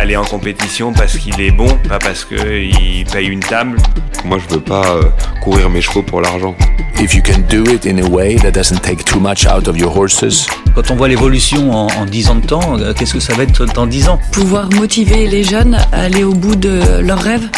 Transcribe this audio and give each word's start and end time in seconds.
Aller 0.00 0.16
en 0.16 0.24
compétition 0.24 0.94
parce 0.94 1.18
qu'il 1.18 1.38
est 1.42 1.50
bon, 1.50 1.68
pas 1.86 1.98
parce 1.98 2.24
qu'il 2.24 3.04
paye 3.12 3.26
une 3.26 3.40
table. 3.40 3.76
Moi, 4.24 4.38
je 4.38 4.54
veux 4.54 4.60
pas 4.62 4.96
euh, 4.96 5.02
courir 5.42 5.68
mes 5.68 5.82
chevaux 5.82 6.02
pour 6.02 6.22
l'argent. 6.22 6.54
If 6.98 7.14
you 7.14 7.20
can 7.22 7.40
do 7.50 7.70
it 7.70 7.84
in 7.84 7.98
a 7.98 8.08
way 8.08 8.36
that 8.36 8.52
doesn't 8.52 8.80
take 8.80 9.04
too 9.04 9.20
much 9.20 9.44
out 9.46 9.68
of 9.68 9.76
your 9.76 9.94
horses. 9.94 10.46
Quand 10.74 10.90
on 10.90 10.96
voit 10.96 11.08
l'évolution 11.08 11.70
en, 11.70 11.88
en 11.88 12.06
10 12.06 12.30
ans 12.30 12.34
de 12.36 12.46
temps, 12.46 12.78
euh, 12.78 12.94
qu'est-ce 12.94 13.12
que 13.12 13.20
ça 13.20 13.34
va 13.34 13.42
être 13.42 13.66
dans 13.66 13.86
10 13.86 14.08
ans? 14.08 14.18
Pouvoir 14.32 14.70
motiver 14.70 15.26
les 15.26 15.44
jeunes 15.44 15.74
à 15.92 16.04
aller 16.04 16.24
au 16.24 16.32
bout 16.32 16.56
de 16.56 17.02
leurs 17.02 17.20
rêves? 17.20 17.50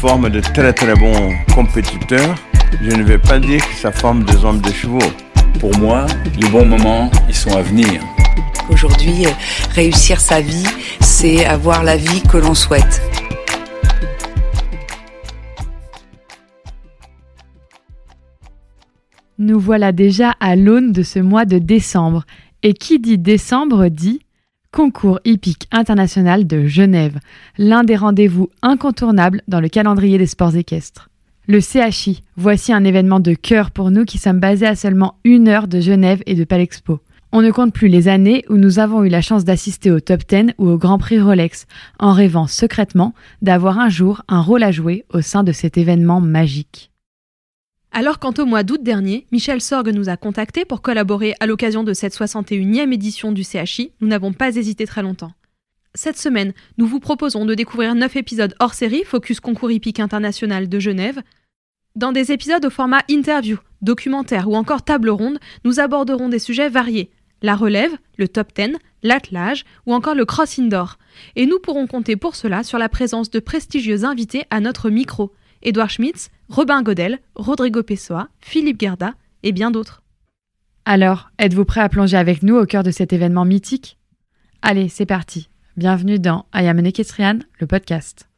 Forme 0.00 0.30
de 0.30 0.38
très 0.38 0.72
très 0.72 0.94
bons 0.94 1.32
compétiteurs. 1.52 2.36
Je 2.80 2.94
ne 2.94 3.02
vais 3.02 3.18
pas 3.18 3.40
dire 3.40 3.60
que 3.60 3.74
ça 3.74 3.90
forme 3.90 4.22
des 4.22 4.44
hommes 4.44 4.60
de 4.60 4.72
chevaux. 4.72 5.00
Pour 5.58 5.76
moi, 5.78 6.06
les 6.40 6.48
bons 6.48 6.64
moments, 6.64 7.10
ils 7.28 7.34
sont 7.34 7.56
à 7.56 7.62
venir. 7.62 8.00
Aujourd'hui, 8.70 9.26
réussir 9.74 10.20
sa 10.20 10.40
vie, 10.40 10.64
c'est 11.22 11.44
avoir 11.44 11.84
la 11.84 11.96
vie 11.96 12.20
que 12.28 12.36
l'on 12.36 12.52
souhaite. 12.52 13.00
Nous 19.38 19.60
voilà 19.60 19.92
déjà 19.92 20.30
à 20.40 20.56
l'aune 20.56 20.90
de 20.90 21.04
ce 21.04 21.20
mois 21.20 21.44
de 21.44 21.58
décembre. 21.58 22.24
Et 22.64 22.74
qui 22.74 22.98
dit 22.98 23.18
décembre 23.18 23.86
dit 23.86 24.26
Concours 24.72 25.20
hippique 25.24 25.68
international 25.70 26.44
de 26.44 26.66
Genève, 26.66 27.20
l'un 27.56 27.84
des 27.84 27.94
rendez-vous 27.94 28.50
incontournables 28.60 29.42
dans 29.46 29.60
le 29.60 29.68
calendrier 29.68 30.18
des 30.18 30.26
sports 30.26 30.56
équestres. 30.56 31.08
Le 31.46 31.60
CHI, 31.60 32.24
voici 32.36 32.72
un 32.72 32.82
événement 32.82 33.20
de 33.20 33.34
cœur 33.34 33.70
pour 33.70 33.92
nous 33.92 34.04
qui 34.04 34.18
sommes 34.18 34.40
basés 34.40 34.66
à 34.66 34.74
seulement 34.74 35.14
une 35.22 35.46
heure 35.46 35.68
de 35.68 35.78
Genève 35.78 36.24
et 36.26 36.34
de 36.34 36.42
Palexpo. 36.42 36.98
On 37.34 37.40
ne 37.40 37.50
compte 37.50 37.72
plus 37.72 37.88
les 37.88 38.08
années 38.08 38.44
où 38.50 38.58
nous 38.58 38.78
avons 38.78 39.04
eu 39.04 39.08
la 39.08 39.22
chance 39.22 39.46
d'assister 39.46 39.90
au 39.90 40.00
top 40.00 40.20
10 40.28 40.52
ou 40.58 40.68
au 40.68 40.76
Grand 40.76 40.98
Prix 40.98 41.18
Rolex, 41.18 41.66
en 41.98 42.12
rêvant 42.12 42.46
secrètement 42.46 43.14
d'avoir 43.40 43.78
un 43.78 43.88
jour 43.88 44.22
un 44.28 44.42
rôle 44.42 44.62
à 44.62 44.70
jouer 44.70 45.06
au 45.08 45.22
sein 45.22 45.42
de 45.42 45.50
cet 45.50 45.78
événement 45.78 46.20
magique. 46.20 46.90
Alors 47.90 48.18
quant 48.18 48.34
au 48.36 48.44
mois 48.44 48.64
d'août 48.64 48.82
dernier, 48.82 49.26
Michel 49.32 49.62
Sorgue 49.62 49.94
nous 49.94 50.10
a 50.10 50.18
contactés 50.18 50.66
pour 50.66 50.82
collaborer 50.82 51.34
à 51.40 51.46
l'occasion 51.46 51.84
de 51.84 51.94
cette 51.94 52.14
61e 52.14 52.92
édition 52.92 53.32
du 53.32 53.44
CHI, 53.44 53.92
nous 54.02 54.08
n'avons 54.08 54.34
pas 54.34 54.54
hésité 54.54 54.84
très 54.86 55.02
longtemps. 55.02 55.32
Cette 55.94 56.18
semaine, 56.18 56.52
nous 56.76 56.86
vous 56.86 57.00
proposons 57.00 57.46
de 57.46 57.54
découvrir 57.54 57.94
9 57.94 58.14
épisodes 58.16 58.54
hors 58.60 58.74
série 58.74 59.04
Focus 59.04 59.40
Concours 59.40 59.70
hippique 59.70 60.00
international 60.00 60.68
de 60.68 60.78
Genève. 60.78 61.22
Dans 61.96 62.12
des 62.12 62.30
épisodes 62.30 62.64
au 62.66 62.70
format 62.70 63.02
interview, 63.08 63.56
documentaire 63.80 64.50
ou 64.50 64.54
encore 64.54 64.82
table 64.82 65.08
ronde, 65.08 65.38
nous 65.64 65.80
aborderons 65.80 66.28
des 66.28 66.38
sujets 66.38 66.68
variés 66.68 67.10
la 67.42 67.56
relève, 67.56 67.92
le 68.16 68.28
top 68.28 68.52
10, 68.56 68.76
l'attelage 69.02 69.64
ou 69.86 69.94
encore 69.94 70.14
le 70.14 70.24
cross 70.24 70.58
indoor. 70.58 70.98
Et 71.36 71.46
nous 71.46 71.58
pourrons 71.58 71.86
compter 71.86 72.16
pour 72.16 72.36
cela 72.36 72.62
sur 72.62 72.78
la 72.78 72.88
présence 72.88 73.30
de 73.30 73.40
prestigieux 73.40 74.04
invités 74.04 74.44
à 74.50 74.60
notre 74.60 74.90
micro 74.90 75.32
Édouard 75.62 75.90
Schmitz, 75.90 76.30
Robin 76.48 76.82
Godel, 76.82 77.20
Rodrigo 77.34 77.82
Pessoa, 77.82 78.28
Philippe 78.40 78.80
Gerda 78.80 79.14
et 79.42 79.52
bien 79.52 79.70
d'autres. 79.70 80.02
Alors, 80.84 81.30
êtes-vous 81.38 81.64
prêt 81.64 81.80
à 81.80 81.88
plonger 81.88 82.16
avec 82.16 82.42
nous 82.42 82.56
au 82.56 82.66
cœur 82.66 82.82
de 82.82 82.90
cet 82.90 83.12
événement 83.12 83.44
mythique? 83.44 83.98
Allez, 84.62 84.88
c'est 84.88 85.06
parti. 85.06 85.48
Bienvenue 85.76 86.18
dans 86.18 86.46
I 86.54 86.66
Am 86.66 86.80
le 86.80 87.66
podcast. 87.66 88.31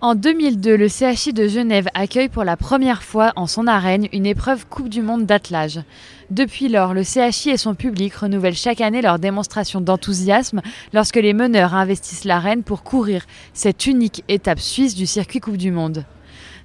En 0.00 0.14
2002, 0.14 0.76
le 0.76 0.86
CHI 0.86 1.32
de 1.32 1.48
Genève 1.48 1.88
accueille 1.92 2.28
pour 2.28 2.44
la 2.44 2.56
première 2.56 3.02
fois 3.02 3.32
en 3.34 3.48
son 3.48 3.66
arène 3.66 4.06
une 4.12 4.26
épreuve 4.26 4.64
Coupe 4.68 4.88
du 4.88 5.02
Monde 5.02 5.26
d'attelage. 5.26 5.80
Depuis 6.30 6.68
lors, 6.68 6.94
le 6.94 7.02
CHI 7.02 7.50
et 7.50 7.56
son 7.56 7.74
public 7.74 8.14
renouvellent 8.14 8.54
chaque 8.54 8.80
année 8.80 9.02
leur 9.02 9.18
démonstration 9.18 9.80
d'enthousiasme 9.80 10.62
lorsque 10.92 11.16
les 11.16 11.32
meneurs 11.32 11.74
investissent 11.74 12.24
l'arène 12.24 12.62
pour 12.62 12.84
courir 12.84 13.26
cette 13.54 13.86
unique 13.86 14.22
étape 14.28 14.60
suisse 14.60 14.94
du 14.94 15.04
circuit 15.04 15.40
Coupe 15.40 15.56
du 15.56 15.72
Monde. 15.72 16.04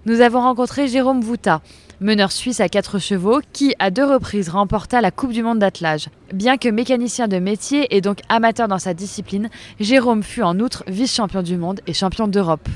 Nous 0.05 0.21
avons 0.21 0.41
rencontré 0.41 0.87
Jérôme 0.87 1.21
Vouta, 1.21 1.63
meneur 2.01 2.31
suisse 2.31 2.59
à 2.59 2.69
quatre 2.69 2.99
chevaux, 2.99 3.41
qui 3.51 3.73
à 3.79 3.89
deux 3.89 4.05
reprises 4.05 4.49
remporta 4.49 5.01
la 5.01 5.09
Coupe 5.09 5.33
du 5.33 5.41
Monde 5.41 5.57
d'attelage. 5.57 6.09
Bien 6.31 6.57
que 6.57 6.69
mécanicien 6.69 7.27
de 7.27 7.39
métier 7.39 7.95
et 7.95 8.01
donc 8.01 8.19
amateur 8.29 8.67
dans 8.67 8.77
sa 8.77 8.93
discipline, 8.93 9.49
Jérôme 9.79 10.21
fut 10.21 10.43
en 10.43 10.59
outre 10.59 10.83
vice-champion 10.85 11.41
du 11.41 11.57
monde 11.57 11.81
et 11.87 11.93
champion 11.93 12.27
d'Europe. 12.27 12.69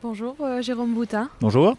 Bonjour 0.00 0.36
euh, 0.42 0.62
Jérôme 0.62 0.94
Boutin. 0.94 1.28
Bonjour. 1.40 1.76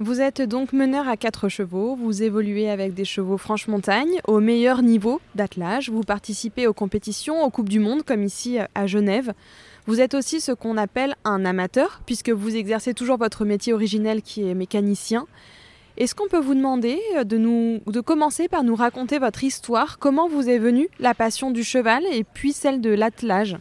Vous 0.00 0.22
êtes 0.22 0.40
donc 0.40 0.72
meneur 0.72 1.06
à 1.06 1.18
quatre 1.18 1.50
chevaux, 1.50 1.96
vous 1.96 2.22
évoluez 2.22 2.70
avec 2.70 2.94
des 2.94 3.04
chevaux 3.04 3.36
franche-montagne 3.36 4.20
au 4.26 4.40
meilleur 4.40 4.80
niveau 4.80 5.20
d'attelage, 5.34 5.90
vous 5.90 6.02
participez 6.02 6.66
aux 6.66 6.72
compétitions, 6.72 7.44
aux 7.44 7.50
Coupes 7.50 7.68
du 7.68 7.78
Monde 7.78 8.04
comme 8.04 8.22
ici 8.22 8.58
à 8.74 8.86
Genève. 8.86 9.34
Vous 9.86 10.00
êtes 10.00 10.14
aussi 10.14 10.40
ce 10.40 10.52
qu'on 10.52 10.78
appelle 10.78 11.14
un 11.24 11.44
amateur 11.44 12.00
puisque 12.06 12.30
vous 12.30 12.56
exercez 12.56 12.94
toujours 12.94 13.18
votre 13.18 13.44
métier 13.44 13.74
originel 13.74 14.22
qui 14.22 14.48
est 14.48 14.54
mécanicien. 14.54 15.26
Est-ce 15.98 16.14
qu'on 16.14 16.28
peut 16.28 16.40
vous 16.40 16.54
demander 16.54 16.98
euh, 17.16 17.24
de, 17.24 17.36
nous, 17.36 17.80
de 17.86 18.00
commencer 18.00 18.48
par 18.48 18.64
nous 18.64 18.76
raconter 18.76 19.18
votre 19.18 19.44
histoire 19.44 19.98
Comment 19.98 20.28
vous 20.28 20.48
est 20.48 20.58
venue 20.58 20.88
la 21.00 21.12
passion 21.12 21.50
du 21.50 21.64
cheval 21.64 22.04
et 22.12 22.24
puis 22.24 22.54
celle 22.54 22.80
de 22.80 22.90
l'attelage? 22.90 23.58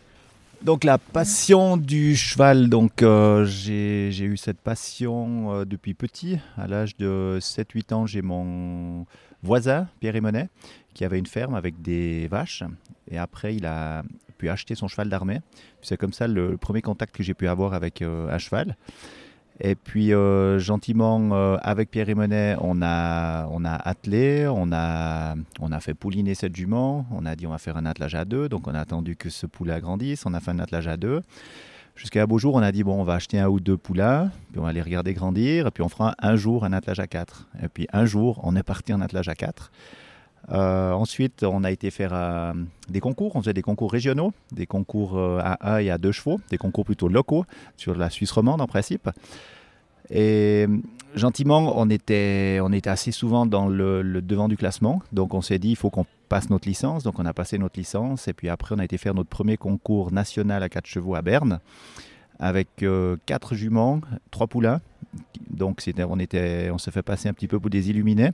Donc 0.62 0.84
la 0.84 0.98
passion 0.98 1.78
du 1.78 2.16
cheval, 2.16 2.70
donc 2.70 3.04
euh, 3.04 3.46
j'ai 3.46 4.10
eu 4.10 4.38
cette 4.38 4.60
passion 4.60 5.54
euh, 5.54 5.66
depuis 5.66 5.94
petit. 5.94 6.40
À 6.58 6.68
l'âge 6.68 6.98
de 6.98 7.38
7-8 7.40 7.94
ans, 7.94 8.06
j'ai 8.06 8.22
mon 8.22 9.06
voisin, 9.44 9.88
Pierre 10.00 10.16
Emonet, 10.16 10.50
qui 10.94 11.06
avait 11.06 11.20
une 11.20 11.26
ferme 11.26 11.56
avec 11.56 11.82
des 11.82 12.28
vaches. 12.28 12.64
Et 13.10 13.18
après, 13.18 13.56
il 13.56 13.66
a 13.66 14.04
pu 14.38 14.50
acheter 14.50 14.76
son 14.76 14.88
cheval 14.88 15.10
d'armée. 15.10 15.42
C'est 15.82 15.98
comme 15.98 16.14
ça 16.14 16.28
le 16.28 16.58
premier 16.58 16.82
contact 16.82 17.16
que 17.16 17.24
j'ai 17.24 17.34
pu 17.34 17.48
avoir 17.48 17.74
avec 17.74 18.02
un 18.02 18.38
cheval. 18.38 18.76
Et 19.60 19.76
puis 19.76 20.14
euh, 20.14 20.60
gentiment, 20.60 21.30
euh, 21.32 21.58
avec 21.62 21.90
Pierre 21.90 22.16
Monet, 22.16 22.56
on 22.62 22.82
a, 22.84 23.48
on 23.48 23.66
a 23.66 23.74
attelé, 23.74 24.48
on 24.48 24.72
a, 24.72 25.36
on 25.60 25.72
a 25.72 25.80
fait 25.80 25.96
pouliner 25.96 26.36
cette 26.36 26.56
jument, 26.56 27.08
on 27.12 27.26
a 27.26 27.36
dit 27.36 27.48
on 27.48 27.52
va 27.52 27.58
faire 27.58 27.76
un 27.76 27.86
attelage 27.88 28.14
à 28.14 28.24
deux, 28.24 28.50
donc 28.50 28.68
on 28.68 28.76
a 28.76 28.80
attendu 28.80 29.16
que 29.16 29.30
ce 29.30 29.48
poulet 29.48 29.80
grandisse, 29.80 30.26
on 30.28 30.34
a 30.36 30.40
fait 30.40 30.52
un 30.52 30.60
attelage 30.60 30.88
à 30.88 30.98
deux. 30.98 31.22
Jusqu'à 31.96 32.22
un 32.22 32.26
beau 32.26 32.38
jour, 32.38 32.54
on 32.54 32.62
a 32.62 32.72
dit 32.72 32.84
bon, 32.84 33.02
on 33.02 33.04
va 33.04 33.16
acheter 33.16 33.40
un 33.40 33.48
ou 33.48 33.60
deux 33.60 33.78
poulains, 33.78 34.32
puis 34.52 34.60
on 34.60 34.64
va 34.64 34.74
les 34.74 34.84
regarder 34.84 35.16
grandir, 35.16 35.66
et 35.66 35.72
puis 35.72 35.82
on 35.82 35.90
fera 35.90 36.14
un 36.20 36.36
jour 36.36 36.64
un 36.64 36.72
attelage 36.72 37.00
à 37.00 37.08
quatre. 37.08 37.48
Et 37.64 37.68
puis 37.68 37.88
un 37.92 38.06
jour, 38.06 38.40
on 38.44 38.56
est 38.56 38.62
parti 38.62 38.94
en 38.94 39.02
attelage 39.02 39.28
à 39.28 39.34
quatre. 39.34 39.72
Euh, 40.52 40.92
ensuite, 40.92 41.44
on 41.44 41.64
a 41.64 41.72
été 41.72 41.92
faire 41.92 42.54
des 42.90 43.00
concours. 43.00 43.36
On 43.36 43.42
faisait 43.42 43.54
des 43.54 43.62
concours 43.62 43.92
régionaux, 43.92 44.34
des 44.52 44.66
concours 44.66 45.20
à 45.20 45.76
un 45.76 45.80
et 45.80 45.90
à 45.90 45.98
deux 45.98 46.12
chevaux, 46.12 46.40
des 46.50 46.58
concours 46.58 46.86
plutôt 46.86 47.08
locaux 47.08 47.46
sur 47.76 47.96
la 47.96 48.10
Suisse 48.10 48.32
romande 48.32 48.62
en 48.62 48.68
principe. 48.68 49.10
Et 50.10 50.68
gentiment, 51.16 51.74
on 51.78 51.90
était, 51.90 52.60
assez 52.86 53.12
souvent 53.12 53.46
dans 53.46 53.68
le, 53.68 54.22
devant 54.22 54.48
du 54.48 54.58
classement. 54.58 55.02
Donc 55.12 55.34
on 55.34 55.42
s'est 55.42 55.60
dit, 55.60 55.72
il 55.72 55.76
faut 55.76 55.90
qu'on 55.90 56.06
passe 56.30 56.50
notre 56.50 56.68
licence. 56.68 57.04
Donc 57.04 57.20
on 57.20 57.26
a 57.26 57.34
passé 57.34 57.58
notre 57.58 57.78
licence. 57.78 58.28
Et 58.28 58.34
puis 58.34 58.50
après, 58.50 58.76
on 58.76 58.80
a 58.80 58.86
été 58.86 58.98
faire 58.98 59.14
notre 59.14 59.30
premier 59.30 59.58
concours 59.58 60.12
national 60.12 60.64
à 60.64 60.70
quatre 60.70 60.88
chevaux 60.88 61.16
à 61.16 61.22
Berne 61.22 61.60
avec 62.40 62.84
euh, 62.84 63.18
quatre 63.26 63.56
juments, 63.56 64.02
trois 64.32 64.48
poulains. 64.48 64.82
Donc 65.50 65.82
on, 65.98 66.20
était, 66.20 66.70
s'est 66.78 66.92
fait 66.92 67.02
passer 67.02 67.30
un 67.30 67.34
petit 67.34 67.48
peu 67.48 67.60
pour 67.60 67.70
des 67.70 67.90
illuminés. 67.90 68.32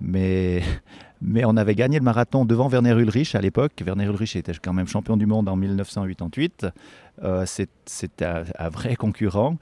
Mais, 0.00 0.62
mais 1.20 1.44
on 1.44 1.56
avait 1.56 1.74
gagné 1.74 1.98
le 1.98 2.04
marathon 2.04 2.44
devant 2.44 2.68
Werner 2.68 2.92
Ulrich 2.92 3.34
à 3.34 3.40
l'époque. 3.40 3.72
Werner 3.84 4.04
Ulrich 4.04 4.36
était 4.36 4.52
quand 4.62 4.72
même 4.72 4.88
champion 4.88 5.16
du 5.16 5.26
monde 5.26 5.48
en 5.48 5.56
1988. 5.56 6.66
Euh, 7.22 7.46
c'est 7.46 8.22
un, 8.22 8.68
vrai 8.68 8.96
concurrent. 8.96 9.56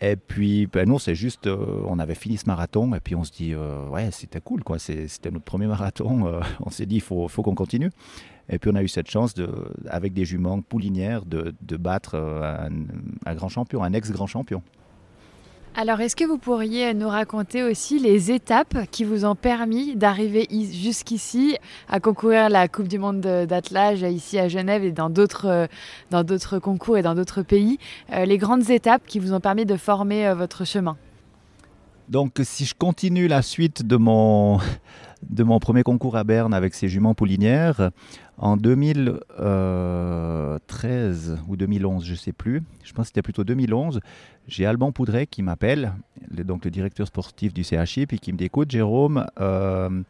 Et 0.00 0.16
puis, 0.16 0.66
ben 0.66 0.88
nous, 0.88 0.98
c'est 0.98 1.14
juste, 1.14 1.46
euh, 1.46 1.82
on 1.86 1.98
avait 1.98 2.14
fini 2.14 2.38
ce 2.38 2.46
marathon, 2.46 2.94
et 2.94 3.00
puis 3.00 3.14
on 3.14 3.22
se 3.22 3.32
dit, 3.32 3.52
euh, 3.52 3.86
ouais, 3.88 4.10
c'était 4.12 4.40
cool, 4.40 4.64
quoi. 4.64 4.78
C'était 4.78 5.30
notre 5.30 5.44
premier 5.44 5.66
marathon. 5.66 6.40
on 6.60 6.70
s'est 6.70 6.86
dit, 6.86 6.96
il 6.96 7.02
faut, 7.02 7.28
qu'on 7.28 7.54
continue. 7.54 7.90
Et 8.48 8.58
puis, 8.58 8.70
on 8.72 8.76
a 8.76 8.82
eu 8.82 8.88
cette 8.88 9.10
chance, 9.10 9.34
de, 9.34 9.48
avec 9.88 10.14
des 10.14 10.24
juments 10.24 10.62
poulinières, 10.62 11.26
de, 11.26 11.76
battre 11.76 12.16
un 12.16 13.34
grand 13.34 13.48
champion, 13.48 13.84
un 13.84 13.92
ex-grand 13.92 14.26
champion. 14.26 14.62
Alors, 15.76 16.00
est-ce 16.00 16.16
que 16.16 16.24
vous 16.24 16.36
pourriez 16.36 16.92
nous 16.94 17.08
raconter 17.08 17.62
aussi 17.62 18.00
les 18.00 18.32
étapes 18.32 18.76
qui 18.90 19.04
vous 19.04 19.24
ont 19.24 19.36
permis 19.36 19.94
d'arriver 19.94 20.48
jusqu'ici 20.50 21.56
à 21.88 22.00
concourir 22.00 22.48
la 22.48 22.66
Coupe 22.66 22.88
du 22.88 22.98
Monde 22.98 23.20
d'attelage 23.20 24.02
ici 24.02 24.38
à 24.38 24.48
Genève 24.48 24.82
et 24.84 24.90
dans 24.90 25.10
d'autres 25.10 25.46
euh, 25.46 25.66
dans 26.10 26.24
d'autres 26.24 26.58
concours 26.58 26.98
et 26.98 27.02
dans 27.02 27.14
d'autres 27.14 27.42
pays, 27.42 27.78
euh, 28.12 28.24
les 28.24 28.36
grandes 28.36 28.68
étapes 28.68 29.02
qui 29.06 29.20
vous 29.20 29.32
ont 29.32 29.38
permis 29.38 29.64
de 29.64 29.76
former 29.76 30.26
euh, 30.26 30.34
votre 30.34 30.66
chemin. 30.66 30.96
Donc 32.08 32.40
si 32.42 32.64
je 32.64 32.74
continue 32.74 33.28
la 33.28 33.40
suite 33.40 33.86
de 33.86 33.96
mon, 33.96 34.58
de 35.28 35.44
mon 35.44 35.58
premier 35.58 35.82
concours 35.82 36.16
à 36.16 36.24
Berne 36.24 36.54
avec 36.54 36.74
ces 36.74 36.88
juments 36.88 37.14
poulinières, 37.14 37.90
en 38.38 38.56
2013 38.56 41.38
ou 41.46 41.56
2011, 41.56 42.04
je 42.04 42.12
ne 42.12 42.16
sais 42.16 42.32
plus, 42.32 42.62
je 42.82 42.92
pense 42.92 43.04
que 43.04 43.08
c'était 43.08 43.22
plutôt 43.22 43.44
2011, 43.44 44.00
j'ai 44.48 44.66
Alban 44.66 44.92
Poudret 44.92 45.26
qui 45.26 45.42
m'appelle, 45.42 45.92
donc 46.30 46.64
le 46.64 46.70
directeur 46.70 47.06
sportif 47.06 47.52
du 47.52 47.64
CHI, 47.64 48.06
puis 48.06 48.18
qui 48.18 48.32
me 48.32 48.38
dit 48.38 48.44
écoute 48.44 48.70
Jérôme, 48.70 49.26
euh, 49.40 50.02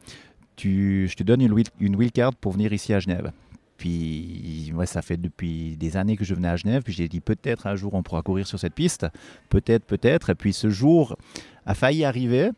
tu, 0.55 1.09
je 1.09 1.17
te 1.17 1.23
donne 1.23 1.41
une, 1.41 1.63
une 1.81 1.97
wildcard 1.97 2.35
pour 2.37 2.53
venir 2.53 2.73
ici 2.73 2.95
à 2.95 3.01
Genève. 3.01 3.33
Puis, 3.81 4.71
moi, 4.75 4.85
ça 4.85 5.01
fait 5.01 5.17
depuis 5.17 5.75
des 5.79 5.97
années 5.97 6.15
que 6.15 6.25
je 6.25 6.35
venais 6.35 6.49
à 6.49 6.57
Genève. 6.57 6.83
Puis 6.83 6.93
j'ai 6.93 7.09
dit 7.09 7.21
peut-être 7.21 7.67
un 7.67 7.77
jour 7.77 7.95
on 7.95 8.03
pourra 8.03 8.21
courir 8.21 8.47
sur 8.47 8.59
cette 8.59 8.75
piste. 8.75 9.07
Peut-être, 9.49 9.87
peut-être. 9.87 10.29
Et 10.29 10.35
puis 10.35 10.53
ce 10.53 10.69
jour 10.69 11.17
a 11.65 11.75
failli 11.75 12.05
arriver 12.05 12.51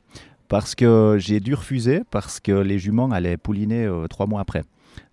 parce 0.53 0.75
que 0.75 1.17
j'ai 1.19 1.41
dû 1.41 1.55
refuser 1.55 2.03
parce 2.11 2.39
que 2.39 2.53
les 2.53 2.79
juments 2.79 3.11
allaient 3.11 3.39
pouliner 3.39 3.87
euh, 3.87 4.07
trois 4.07 4.27
mois 4.27 4.43
après. 4.43 4.65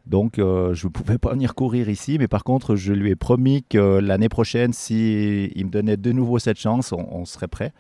Donc 0.06 0.38
euh, 0.38 0.74
je 0.74 0.88
ne 0.88 0.92
pouvais 0.92 1.18
pas 1.18 1.32
venir 1.32 1.56
courir 1.56 1.88
ici, 1.88 2.18
mais 2.20 2.28
par 2.28 2.44
contre 2.44 2.76
je 2.76 2.92
lui 2.92 3.12
ai 3.12 3.16
promis 3.16 3.64
que 3.64 4.00
l'année 4.00 4.28
prochaine, 4.28 4.74
s'il 4.74 5.58
il 5.58 5.66
me 5.66 5.72
donnait 5.72 5.96
de 5.96 6.12
nouveau 6.12 6.40
cette 6.40 6.60
chance, 6.60 6.92
on, 6.92 7.24
serait 7.24 7.48
prêt. 7.48 7.72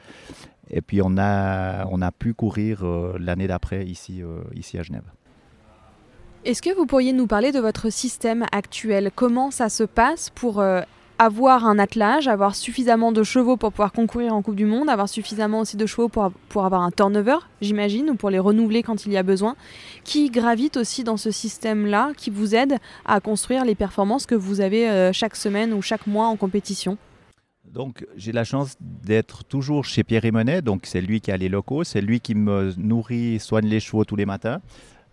Et 0.69 0.79
puis 0.79 1.01
on 1.03 1.17
a, 1.17 1.85
on 1.87 2.01
a 2.01 2.13
pu 2.13 2.33
courir 2.33 2.85
euh, 2.85 3.17
l'année 3.19 3.47
d'après 3.47 3.85
ici, 3.85 4.21
ici 4.55 4.77
à 4.77 4.83
Genève. 4.83 5.11
Est-ce 6.45 6.61
que 6.61 6.73
vous 6.73 6.85
pourriez 6.85 7.11
nous 7.11 7.27
parler 7.27 7.51
de 7.51 7.59
votre 7.59 7.89
système 7.89 8.45
actuel? 8.53 9.11
Comment 9.13 9.51
ça 9.51 9.67
se 9.67 9.83
passe 9.83 10.29
pour 10.29 10.63
avoir 11.19 11.65
un 11.65 11.77
attelage, 11.79 12.29
avoir 12.29 12.55
suffisamment 12.55 13.11
de 13.11 13.23
chevaux 13.23 13.57
pour 13.57 13.71
pouvoir 13.71 13.91
concourir 13.91 14.33
en 14.33 14.41
Coupe 14.41 14.55
du 14.55 14.65
Monde, 14.65 14.89
avoir 14.89 15.09
suffisamment 15.09 15.59
aussi 15.59 15.75
de 15.75 15.85
chevaux 15.85 16.07
pour, 16.07 16.65
avoir 16.65 16.81
un 16.81 16.91
turnover, 16.91 17.37
j'imagine, 17.61 18.09
ou 18.09 18.15
pour 18.15 18.29
les 18.29 18.39
renouveler 18.39 18.83
quand 18.83 19.05
il 19.05 19.11
y 19.11 19.17
a 19.17 19.23
besoin, 19.23 19.55
qui 20.05 20.29
gravite 20.29 20.77
aussi 20.77 21.03
dans 21.03 21.17
ce 21.17 21.29
système-là, 21.29 22.11
qui 22.15 22.29
vous 22.29 22.55
aide 22.55 22.77
à 23.05 23.19
construire 23.19 23.65
les 23.65 23.75
performances 23.75 24.25
que 24.25 24.35
vous 24.35 24.61
avez 24.61 24.89
euh, 24.89 25.11
chaque 25.11 25.35
semaine 25.35 25.73
ou 25.73 25.81
chaque 25.81 26.07
mois 26.07 26.27
en 26.27 26.37
compétition. 26.37 26.97
Donc 27.69 28.07
j'ai 28.15 28.31
la 28.31 28.45
chance 28.45 28.77
d'être 28.79 29.43
toujours 29.43 29.85
chez 29.85 30.03
Pierre 30.03 30.23
Monet, 30.31 30.61
donc 30.61 30.85
c'est 30.85 31.01
lui 31.01 31.19
qui 31.19 31.31
a 31.31 31.37
les 31.37 31.49
locaux, 31.49 31.83
c'est 31.83 32.01
lui 32.01 32.21
qui 32.21 32.33
me 32.33 32.73
nourrit, 32.77 33.39
soigne 33.39 33.67
les 33.67 33.79
chevaux 33.81 34.05
tous 34.05 34.15
les 34.15 34.25
matins 34.25 34.61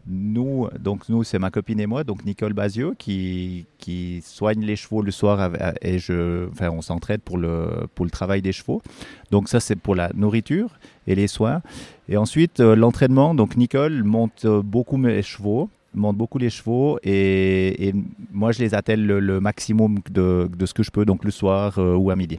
nous, 0.08 0.68
donc 0.78 1.08
nous, 1.08 1.24
c'est 1.24 1.38
ma 1.38 1.50
copine 1.50 1.80
et 1.80 1.86
moi, 1.86 2.04
donc 2.04 2.24
Nicole 2.24 2.52
Bazio, 2.52 2.94
qui, 2.96 3.66
qui 3.78 4.22
soigne 4.24 4.64
les 4.64 4.76
chevaux 4.76 5.02
le 5.02 5.10
soir 5.10 5.50
et 5.82 5.98
je, 5.98 6.48
enfin, 6.50 6.70
on 6.70 6.82
s'entraide 6.82 7.20
pour 7.22 7.38
le, 7.38 7.86
pour 7.94 8.04
le 8.04 8.10
travail 8.10 8.42
des 8.42 8.52
chevaux. 8.52 8.82
Donc 9.30 9.48
ça, 9.48 9.60
c'est 9.60 9.76
pour 9.76 9.94
la 9.94 10.10
nourriture 10.14 10.70
et 11.06 11.14
les 11.14 11.26
soins. 11.26 11.62
Et 12.08 12.16
ensuite, 12.16 12.60
euh, 12.60 12.76
l'entraînement. 12.76 13.34
Donc 13.34 13.56
Nicole 13.56 14.04
monte 14.04 14.46
beaucoup 14.46 14.96
mes 14.96 15.22
chevaux 15.22 15.68
monte 15.94 16.16
beaucoup 16.16 16.36
les 16.36 16.50
chevaux 16.50 16.98
et, 17.02 17.94
moi 18.30 18.52
je 18.52 18.58
les 18.60 18.74
attelle 18.74 19.06
le, 19.06 19.40
maximum 19.40 19.98
de, 20.10 20.48
de, 20.54 20.66
ce 20.66 20.74
que 20.74 20.82
je 20.82 20.90
peux, 20.90 21.06
donc 21.06 21.24
le 21.24 21.30
soir 21.30 21.78
euh, 21.78 21.96
ou 21.96 22.10
à 22.10 22.16
midi. 22.16 22.38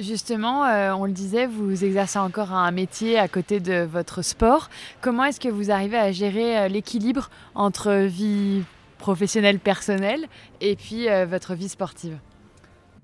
Justement, 0.00 0.64
euh, 0.64 0.92
on 0.92 1.04
le 1.04 1.12
disait, 1.12 1.46
vous 1.46 1.84
exercez 1.84 2.18
encore 2.18 2.52
un 2.52 2.70
métier 2.72 3.16
à 3.16 3.28
côté 3.28 3.60
de 3.60 3.84
votre 3.84 4.22
sport. 4.22 4.68
Comment 5.00 5.24
est-ce 5.24 5.38
que 5.38 5.48
vous 5.48 5.70
arrivez 5.70 5.96
à 5.96 6.10
gérer 6.10 6.58
euh, 6.58 6.68
l'équilibre 6.68 7.30
entre 7.54 8.04
vie 8.06 8.64
professionnelle, 8.98 9.60
personnelle 9.60 10.26
et 10.60 10.74
puis 10.74 11.08
euh, 11.08 11.26
votre 11.26 11.54
vie 11.54 11.68
sportive? 11.68 12.18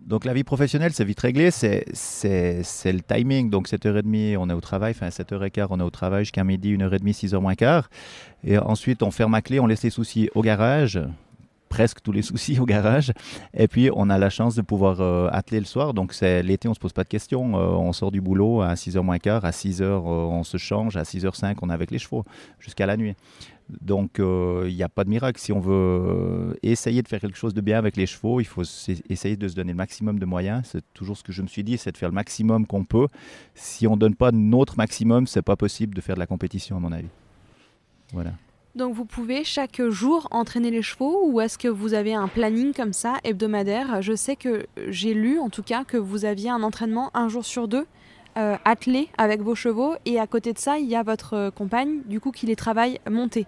Donc 0.01 0.25
la 0.25 0.33
vie 0.33 0.43
professionnelle, 0.43 0.93
c'est 0.93 1.05
vite 1.05 1.21
réglé, 1.21 1.53
c'est, 1.53 1.85
le 1.93 3.01
timing. 3.03 3.51
Donc 3.51 3.69
7h30, 3.69 4.37
on 4.39 4.51
est 4.51 4.55
au 4.55 4.61
travail, 4.61 4.93
enfin 4.97 5.11
7h15, 5.11 5.67
on 5.71 5.79
est 5.79 5.85
au 5.85 5.91
travail 5.91 6.25
jusqu'à 6.25 6.43
midi, 6.43 6.77
1h30, 6.77 7.15
6h 7.15 7.39
moins 7.39 7.55
quart. 7.55 7.89
Et 8.43 8.59
ensuite, 8.59 9.05
on 9.05 9.13
ferme 9.13 9.35
à 9.35 9.43
clé, 9.43 9.61
on 9.61 9.67
laisse 9.67 9.85
les 9.85 9.91
soucis 9.91 10.29
au 10.35 10.43
garage 10.43 10.99
presque 11.71 12.03
tous 12.03 12.13
les 12.13 12.21
soucis 12.21 12.59
au 12.59 12.67
garage. 12.67 13.13
Et 13.55 13.69
puis, 13.69 13.89
on 13.95 14.11
a 14.11 14.19
la 14.19 14.29
chance 14.29 14.55
de 14.55 14.61
pouvoir 14.61 15.01
euh, 15.01 15.29
atteler 15.33 15.61
le 15.61 15.65
soir. 15.65 15.95
Donc, 15.95 16.13
c'est 16.13 16.43
l'été, 16.43 16.69
on 16.69 16.75
se 16.75 16.81
pose 16.81 16.93
pas 16.93 17.05
de 17.05 17.09
questions. 17.09 17.57
Euh, 17.57 17.69
on 17.69 17.95
sort 17.95 18.11
du 18.11 18.21
boulot 18.21 18.61
à 18.61 18.75
6h 18.75 19.01
moins 19.01 19.19
quart. 19.19 19.47
À 19.47 19.53
6h, 19.53 19.83
euh, 19.83 20.01
on 20.01 20.45
se 20.45 20.59
change. 20.59 20.99
À 20.99 21.05
6h05, 21.05 21.57
on 21.63 21.71
est 21.71 21.73
avec 21.73 21.91
les 21.91 21.99
chevaux 21.99 22.25
jusqu'à 22.59 22.85
la 22.85 22.99
nuit. 22.99 23.15
Donc, 23.81 24.19
il 24.19 24.75
n'y 24.75 24.83
a 24.83 24.89
pas 24.89 25.05
de 25.05 25.11
miracle. 25.11 25.41
Si 25.41 25.53
on 25.53 25.61
veut 25.61 26.59
essayer 26.65 27.03
de 27.03 27.09
faire 27.09 27.21
quelque 27.21 27.39
chose 27.39 27.55
de 27.55 27.61
bien 27.61 27.79
avec 27.79 27.97
les 27.97 28.07
chevaux, 28.07 28.41
il 28.41 28.45
faut 28.45 28.65
essayer 29.09 29.37
de 29.37 29.47
se 29.47 29.55
donner 29.55 29.71
le 29.71 29.77
maximum 29.77 30.19
de 30.19 30.27
moyens. 30.27 30.63
C'est 30.73 30.83
toujours 30.93 31.17
ce 31.17 31.23
que 31.23 31.31
je 31.31 31.41
me 31.41 31.47
suis 31.47 31.63
dit, 31.63 31.79
c'est 31.79 31.93
de 31.93 31.97
faire 31.97 32.09
le 32.09 32.15
maximum 32.17 32.67
qu'on 32.67 32.83
peut. 32.83 33.07
Si 33.55 33.87
on 33.87 33.93
ne 33.93 34.01
donne 34.01 34.17
pas 34.17 34.33
notre 34.33 34.77
maximum, 34.77 35.29
c'est 35.29 35.43
pas 35.43 35.55
possible 35.55 35.95
de 35.95 36.01
faire 36.01 36.17
de 36.17 36.21
la 36.21 36.27
compétition, 36.27 36.79
à 36.79 36.81
mon 36.81 36.91
avis. 36.91 37.11
Voilà. 38.13 38.33
Donc 38.77 38.95
vous 38.95 39.05
pouvez 39.05 39.43
chaque 39.43 39.83
jour 39.89 40.29
entraîner 40.31 40.71
les 40.71 40.83
chevaux 40.83 41.27
ou 41.27 41.41
est-ce 41.41 41.59
que 41.59 41.67
vous 41.67 41.95
avez 41.95 42.15
un 42.15 42.29
planning 42.29 42.73
comme 42.73 42.93
ça 42.93 43.17
hebdomadaire? 43.25 44.01
Je 44.01 44.15
sais 44.15 44.37
que 44.37 44.65
j'ai 44.89 45.13
lu 45.13 45.41
en 45.41 45.51
tout 45.51 45.65
cas 45.65 45.83
que 45.83 45.97
vous 45.97 46.25
aviez 46.25 46.51
un 46.51 46.63
entraînement 46.63 47.11
un 47.15 47.29
jour 47.29 47.45
sur 47.45 47.67
deux 47.67 47.85
euh, 48.39 48.57
attelé 48.65 49.09
avec 49.19 49.43
vos 49.43 49.57
chevaux 49.57 49.97
et 50.07 50.21
à 50.21 50.29
côté 50.29 50.53
de 50.53 50.59
ça 50.59 50.79
il 50.79 50.87
y 50.87 50.95
a 50.95 51.03
votre 51.03 51.51
compagne 51.51 52.03
du 52.07 52.21
coup 52.21 52.31
qui 52.31 52.47
les 52.47 52.55
travaille 52.55 53.01
montés. 53.11 53.47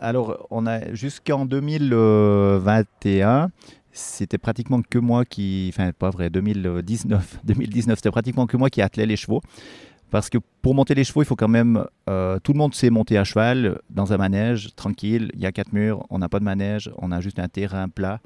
Alors 0.00 0.46
on 0.50 0.66
a 0.66 0.94
jusqu'en 0.94 1.44
2021 1.44 3.50
c'était 3.98 4.38
pratiquement 4.38 4.80
que 4.80 4.98
moi 4.98 5.24
qui, 5.24 5.70
enfin 5.74 5.90
pas 5.92 6.10
vrai, 6.10 6.30
2019, 6.30 7.40
2019 7.44 7.98
c'était 7.98 8.10
pratiquement 8.10 8.46
que 8.46 8.56
moi 8.56 8.70
qui 8.70 8.80
attelais 8.80 9.06
les 9.06 9.16
chevaux. 9.16 9.42
Parce 10.10 10.30
que 10.30 10.38
pour 10.62 10.74
monter 10.74 10.94
les 10.94 11.04
chevaux, 11.04 11.22
il 11.22 11.26
faut 11.26 11.36
quand 11.36 11.48
même. 11.48 11.84
Euh, 12.08 12.38
tout 12.38 12.52
le 12.52 12.58
monde 12.58 12.74
sait 12.74 12.90
monter 12.90 13.18
à 13.18 13.24
cheval 13.24 13.80
dans 13.90 14.12
un 14.12 14.16
manège, 14.16 14.74
tranquille. 14.74 15.30
Il 15.34 15.40
y 15.40 15.46
a 15.46 15.52
quatre 15.52 15.72
murs, 15.72 16.06
on 16.10 16.18
n'a 16.18 16.28
pas 16.28 16.38
de 16.38 16.44
manège, 16.44 16.90
on 16.96 17.12
a 17.12 17.20
juste 17.20 17.38
un 17.38 17.48
terrain 17.48 17.88
plat, 17.88 18.20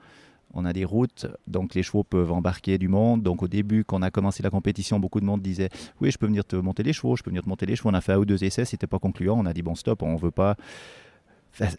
on 0.55 0.65
a 0.65 0.73
des 0.73 0.85
routes, 0.85 1.27
donc 1.47 1.75
les 1.75 1.83
chevaux 1.83 2.05
peuvent 2.05 2.31
embarquer 2.31 2.79
du 2.79 2.89
monde. 2.89 3.23
Donc 3.23 3.43
au 3.43 3.49
début, 3.49 3.85
quand 3.85 3.99
on 3.99 4.03
a 4.03 4.11
commencé 4.11 4.43
la 4.43 4.51
compétition, 4.51 5.01
beaucoup 5.01 5.21
de 5.21 5.25
monde 5.25 5.43
disait 5.43 5.71
Oui, 6.01 6.11
je 6.11 6.19
peux 6.19 6.27
venir 6.27 6.45
te 6.45 6.57
monter 6.57 6.85
les 6.85 6.93
chevaux, 6.93 7.17
je 7.17 7.23
peux 7.23 7.31
venir 7.31 7.43
te 7.43 7.49
monter 7.49 7.67
les 7.67 7.75
chevaux. 7.75 7.91
On 7.91 7.95
a 7.95 8.01
fait 8.01 8.13
un 8.13 8.19
ou 8.19 8.25
deux 8.25 8.45
essais, 8.45 8.65
c'était 8.65 8.87
pas 8.87 9.01
concluant. 9.01 9.39
On 9.39 9.47
a 9.47 9.53
dit 9.53 9.63
Bon, 9.63 9.75
stop, 9.75 10.03
on 10.03 10.15
veut 10.17 10.31
pas. 10.31 10.57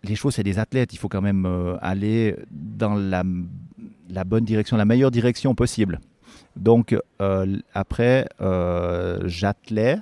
les 0.03 0.15
chevaux, 0.15 0.31
c'est 0.31 0.43
des 0.43 0.59
athlètes, 0.59 0.93
il 0.93 0.97
faut 0.97 1.09
quand 1.09 1.21
même 1.21 1.45
euh, 1.45 1.77
aller 1.81 2.35
dans 2.51 2.95
la, 2.95 3.23
la 4.09 4.23
bonne 4.25 4.43
direction, 4.43 4.75
la 4.75 4.85
meilleure 4.85 5.11
direction 5.11 5.55
possible. 5.55 5.99
Donc, 6.55 6.95
euh, 7.21 7.57
après, 7.73 8.27
euh, 8.41 9.19
j'attelais, 9.25 9.97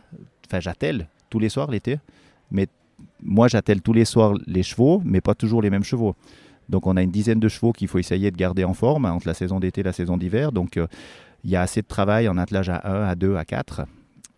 enfin, 0.48 0.60
j'attelle 0.60 1.08
tous 1.30 1.40
les 1.40 1.50
soirs 1.50 1.72
l'été, 1.72 2.00
mais 2.52 2.68
moi, 3.24 3.48
j'attelle 3.48 3.82
tous 3.82 3.94
les 3.94 4.06
soirs 4.06 4.34
les 4.48 4.64
chevaux, 4.64 5.02
mais 5.06 5.22
pas 5.22 5.34
toujours 5.34 5.62
les 5.62 5.70
mêmes 5.70 5.84
chevaux. 5.84 6.16
Donc, 6.70 6.88
on 6.88 6.98
a 6.98 7.02
une 7.02 7.12
dizaine 7.12 7.40
de 7.40 7.48
chevaux 7.48 7.72
qu'il 7.72 7.88
faut 7.88 8.00
essayer 8.00 8.32
de 8.32 8.38
garder 8.38 8.64
en 8.64 8.74
forme 8.74 9.06
entre 9.06 9.28
la 9.28 9.34
saison 9.34 9.60
d'été 9.60 9.82
et 9.82 9.84
la 9.84 9.94
saison 9.94 10.18
d'hiver. 10.18 10.52
Donc, 10.52 10.78
euh, 10.78 10.88
il 11.44 11.50
y 11.50 11.56
a 11.56 11.62
assez 11.62 11.82
de 11.82 11.88
travail 11.88 12.28
en 12.28 12.38
attelage 12.38 12.70
à 12.70 12.82
1, 12.86 13.08
à 13.08 13.16
2, 13.16 13.36
à 13.36 13.46
4. 13.46 13.82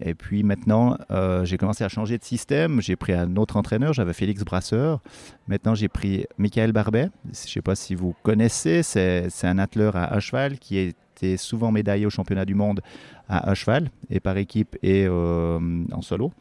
Et 0.05 0.15
puis 0.15 0.43
maintenant, 0.43 0.97
j'ai 1.43 1.57
commencé 1.57 1.83
à 1.83 1.87
changer 1.87 2.17
de 2.17 2.23
système. 2.23 2.81
J'ai 2.81 2.95
pris 2.95 3.13
un 3.13 3.37
autre 3.37 3.55
entraîneur, 3.55 3.93
j'avais 3.93 4.11
Félix 4.13 4.43
Brasseur. 4.43 5.01
Maintenant, 5.47 5.75
j'ai 5.75 5.87
pris 5.87 6.25
Michael 6.37 6.71
Barbet. 6.73 7.09
Je 7.25 7.29
ne 7.29 7.33
sais 7.33 7.61
pas 7.61 7.75
si 7.75 7.93
vous 7.93 8.13
connaissez, 8.23 8.83
c'est 8.83 9.29
un 9.43 9.59
atteleur 9.59 9.95
à, 9.95 10.05
à 10.05 10.19
cheval 10.19 10.57
qui 10.59 10.77
est 10.77 10.95
souvent 11.37 11.71
médaillé 11.71 12.05
au 12.05 12.09
championnat 12.09 12.45
du 12.45 12.55
monde 12.55 12.81
à, 13.29 13.53
cheval, 13.55 13.89
et 14.09 14.19
par 14.19 14.37
équipe 14.37 14.77
et 14.83 15.05
euh, 15.07 15.59
en 15.91 16.01
solo. 16.01 16.31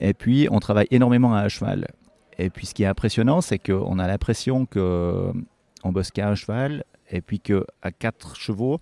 Et 0.00 0.14
puis, 0.14 0.48
on 0.50 0.60
travaille 0.60 0.88
énormément 0.90 1.34
à 1.34 1.48
cheval. 1.48 1.88
Et 2.38 2.50
puis, 2.50 2.66
ce 2.66 2.74
qui 2.74 2.82
est 2.82 2.86
impressionnant, 2.86 3.40
c'est 3.40 3.58
qu'on 3.58 3.98
a 3.98 4.06
l'impression 4.06 4.66
qu'on 4.66 5.34
bosse 5.84 6.10
qu'à 6.10 6.28
un 6.28 6.34
cheval, 6.34 6.84
et 7.10 7.20
puis 7.20 7.40
qu'à 7.40 7.90
quatre 7.98 8.36
chevaux, 8.36 8.80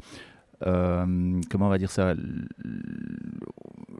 euh, 0.66 1.40
comment 1.50 1.66
on 1.66 1.70
va 1.70 1.78
dire 1.78 1.90
ça? 1.90 2.14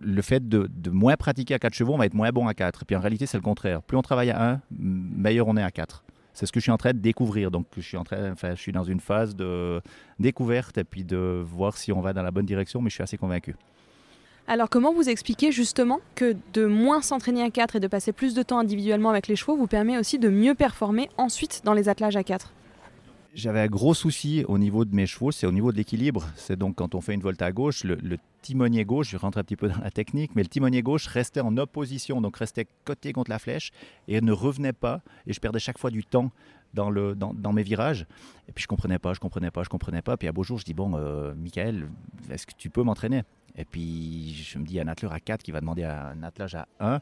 Le 0.05 0.23
fait 0.23 0.49
de, 0.49 0.69
de, 0.73 0.91
moins 0.91 1.17
pratiquer 1.17 1.55
à 1.55 1.59
quatre 1.59 1.75
chevaux, 1.75 1.95
on 1.95 1.99
va 1.99 2.07
être 2.07 2.15
moins 2.15 2.31
bon 2.31 2.47
à 2.47 2.55
quatre. 2.55 2.83
Et 2.83 2.85
puis 2.87 2.97
en 2.97 3.01
réalité, 3.01 3.27
c'est 3.27 3.37
le 3.37 3.43
contraire. 3.43 3.83
Plus 3.83 3.97
on 3.97 4.03
travaille 4.03 4.31
à 4.31 4.53
un, 4.53 4.61
meilleur 4.71 5.49
on 5.49 5.57
est 5.57 5.63
à 5.63 5.71
quatre 5.71 6.05
c'est 6.35 6.47
ce 6.47 6.53
que 6.53 6.61
je 6.61 6.65
suis 6.65 6.73
en 6.73 6.79
train 6.79 6.93
de 6.93 6.99
découvrir. 6.99 7.51
Donc, 7.51 7.67
je 7.77 7.83
suis, 7.83 7.97
en 7.97 8.05
train, 8.05 8.33
enfin, 8.33 8.55
je 8.55 8.61
suis 8.61 8.73
dans 8.73 8.85
une 8.85 9.01
phase 9.01 9.37
de 9.37 9.81
découverte 10.19 10.79
et 10.79 10.85
puis 10.85 11.05
de 11.05 11.43
voir 11.45 11.77
si 11.77 11.93
on 11.93 12.01
va 12.01 12.13
dans 12.13 12.23
la 12.23 12.31
bonne 12.31 12.47
direction, 12.47 12.81
mais 12.81 12.91
je 12.91 12.95
suis 12.95 13.03
assez 13.03 13.19
convaincu. 13.19 13.55
Alors, 14.49 14.69
comment 14.69 14.93
vous 14.93 15.09
expliquez 15.09 15.53
justement 15.53 16.01
que 16.15 16.35
de 16.53 16.67
moins 16.67 17.01
s'entraîner 17.01 17.43
à 17.43 17.51
4 17.51 17.77
et 17.77 17.81
de 17.81 17.87
passer 17.87 18.13
plus 18.13 18.35
de 18.35 18.43
temps 18.43 18.59
individuellement 18.59 19.11
avec 19.11 19.29
les 19.29 19.37
chevaux 19.37 19.57
vous 19.57 19.69
permet 19.69 19.99
aussi 19.99 20.19
de 20.19 20.29
mieux 20.29 20.55
performer 20.55 21.09
ensuite 21.17 21.63
dans 21.65 21.75
les 21.75 21.89
attelages 21.89 22.17
à 22.17 22.25
4 22.25 22.53
j'avais 23.35 23.61
un 23.61 23.67
gros 23.67 23.95
souci 23.95 24.45
au 24.47 24.59
niveau 24.59 24.85
de 24.85 24.95
mes 24.95 25.07
chevaux, 25.07 25.31
c'est 25.31 25.47
au 25.47 25.53
niveau 25.53 25.73
de 25.73 25.77
l'équilibre. 25.77 26.27
C'est 26.37 26.57
donc 26.57 26.77
quand 26.77 26.95
on 26.95 27.01
fait 27.01 27.15
une 27.15 27.21
volte 27.21 27.43
à 27.43 27.53
gauche, 27.53 27.85
le, 27.85 28.19
timonier 28.43 28.85
gauche, 28.85 29.11
je 29.11 29.17
rentre 29.17 29.39
un 29.39 29.45
petit 29.45 29.57
peu 29.57 29.69
dans 29.69 29.79
la 29.79 29.91
technique, 29.91 30.33
mais 30.35 30.43
le 30.43 30.49
timonier 30.49 30.83
gauche 30.83 31.07
restait 31.07 31.41
en 31.41 31.57
opposition, 31.57 32.21
donc 32.21 32.37
restait 32.37 32.67
côté 32.85 33.13
contre 33.13 33.31
la 33.31 33.39
flèche 33.39 33.71
et 34.09 34.21
ne 34.21 34.33
revenait 34.33 34.73
pas. 34.73 35.01
Et 35.27 35.33
je 35.33 35.41
perdais 35.41 35.61
chaque 35.61 35.79
fois 35.79 35.91
du 35.91 36.05
temps 36.05 36.31
dans, 36.75 36.91
le, 36.91 37.15
dans, 37.15 37.53
mes 37.53 37.63
virages. 37.63 38.07
Et 38.49 38.53
puis 38.53 38.63
je 38.63 38.69
comprenais 38.69 38.99
pas, 38.99 39.13
je 39.15 39.21
comprenais 39.21 39.51
pas, 39.51 39.63
je 39.63 39.69
comprenais 39.69 40.03
pas. 40.03 40.17
Puis 40.17 40.29
à 40.29 40.33
beau 40.33 40.43
jour, 40.43 40.59
je 40.59 40.65
dis 40.65 40.75
bon, 40.75 40.93
euh, 40.95 41.35
Michael, 41.35 41.89
est-ce 42.31 42.47
que 42.47 42.53
tu 42.57 42.71
peux 42.71 42.83
m'entraîner? 42.83 43.23
Et 43.57 43.65
puis 43.65 44.35
je 44.35 44.59
me 44.59 44.65
dis 44.65 44.81
un 44.81 44.89
atteleur 44.89 45.13
à 45.13 45.21
4 45.21 45.43
qui 45.43 45.53
va 45.53 45.61
demander 45.61 45.85
un 45.85 46.23
attelage 46.23 46.55
à 46.55 46.67
1. 46.81 47.01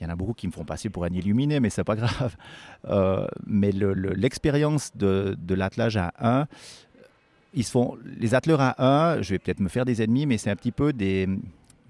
Il 0.00 0.04
y 0.04 0.06
en 0.06 0.10
a 0.10 0.16
beaucoup 0.16 0.34
qui 0.34 0.46
me 0.46 0.52
font 0.52 0.64
passer 0.64 0.88
pour 0.88 1.04
un 1.04 1.10
illuminé, 1.10 1.60
mais 1.60 1.70
c'est 1.70 1.84
pas 1.84 1.96
grave. 1.96 2.36
Euh, 2.88 3.28
mais 3.46 3.70
l'expérience 3.70 4.90
de, 4.96 5.36
de 5.38 5.54
l'attelage 5.54 5.96
à 5.96 6.12
1, 6.18 6.48
ils 7.54 7.62
se 7.62 7.70
font, 7.70 7.96
les 8.18 8.34
atteleurs 8.34 8.60
à 8.60 9.12
1, 9.14 9.22
je 9.22 9.30
vais 9.34 9.38
peut-être 9.38 9.60
me 9.60 9.68
faire 9.68 9.84
des 9.84 10.02
ennemis, 10.02 10.26
mais 10.26 10.36
c'est 10.36 10.50
un 10.50 10.56
petit 10.56 10.72
peu 10.72 10.92
des 10.92 11.28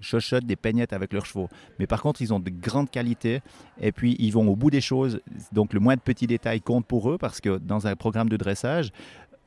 chochottes, 0.03 0.45
des 0.45 0.55
peignettes 0.55 0.93
avec 0.93 1.13
leurs 1.13 1.25
chevaux. 1.25 1.49
Mais 1.79 1.87
par 1.87 2.01
contre, 2.01 2.21
ils 2.21 2.33
ont 2.33 2.39
de 2.39 2.51
grandes 2.51 2.91
qualités 2.91 3.41
et 3.81 3.91
puis 3.91 4.15
ils 4.19 4.31
vont 4.31 4.47
au 4.47 4.55
bout 4.55 4.69
des 4.69 4.81
choses. 4.81 5.19
Donc 5.51 5.73
le 5.73 5.79
moins 5.79 5.95
de 5.95 6.01
petits 6.01 6.27
détails 6.27 6.61
compte 6.61 6.85
pour 6.85 7.09
eux 7.09 7.17
parce 7.17 7.41
que 7.41 7.57
dans 7.57 7.87
un 7.87 7.95
programme 7.95 8.29
de 8.29 8.37
dressage, 8.37 8.91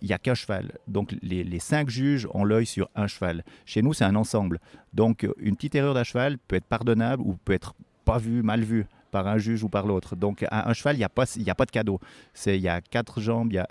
il 0.02 0.08
n'y 0.08 0.14
a 0.14 0.18
qu'un 0.18 0.34
cheval. 0.34 0.72
Donc 0.88 1.14
les, 1.22 1.58
cinq 1.58 1.88
juges 1.88 2.28
ont 2.32 2.44
l'œil 2.44 2.66
sur 2.66 2.88
un 2.94 3.06
cheval. 3.06 3.44
Chez 3.64 3.82
nous, 3.82 3.92
c'est 3.92 4.04
un 4.04 4.16
ensemble. 4.16 4.60
Donc 4.92 5.26
une 5.38 5.56
petite 5.56 5.74
erreur 5.74 5.94
d'un 5.94 6.04
cheval 6.04 6.38
peut 6.38 6.56
être 6.56 6.66
pardonnable 6.66 7.22
ou 7.22 7.36
peut 7.44 7.52
être 7.52 7.74
pas 8.04 8.18
vue, 8.18 8.42
mal 8.42 8.62
vue 8.62 8.86
par 9.10 9.26
un 9.26 9.38
juge 9.38 9.62
ou 9.64 9.68
par 9.68 9.86
l'autre. 9.86 10.16
Donc 10.16 10.44
à 10.50 10.68
un 10.68 10.72
cheval, 10.72 10.96
il 10.96 10.98
n'y 10.98 11.04
a, 11.04 11.08
pas, 11.08 11.24
a 11.24 11.54
pas 11.54 11.66
de 11.66 11.70
cadeau. 11.70 12.00
Il 12.46 12.56
y 12.56 12.68
a 12.68 12.80
quatre 12.80 13.20
jambes, 13.20 13.52
il 13.52 13.56
y 13.56 13.58
a 13.58 13.68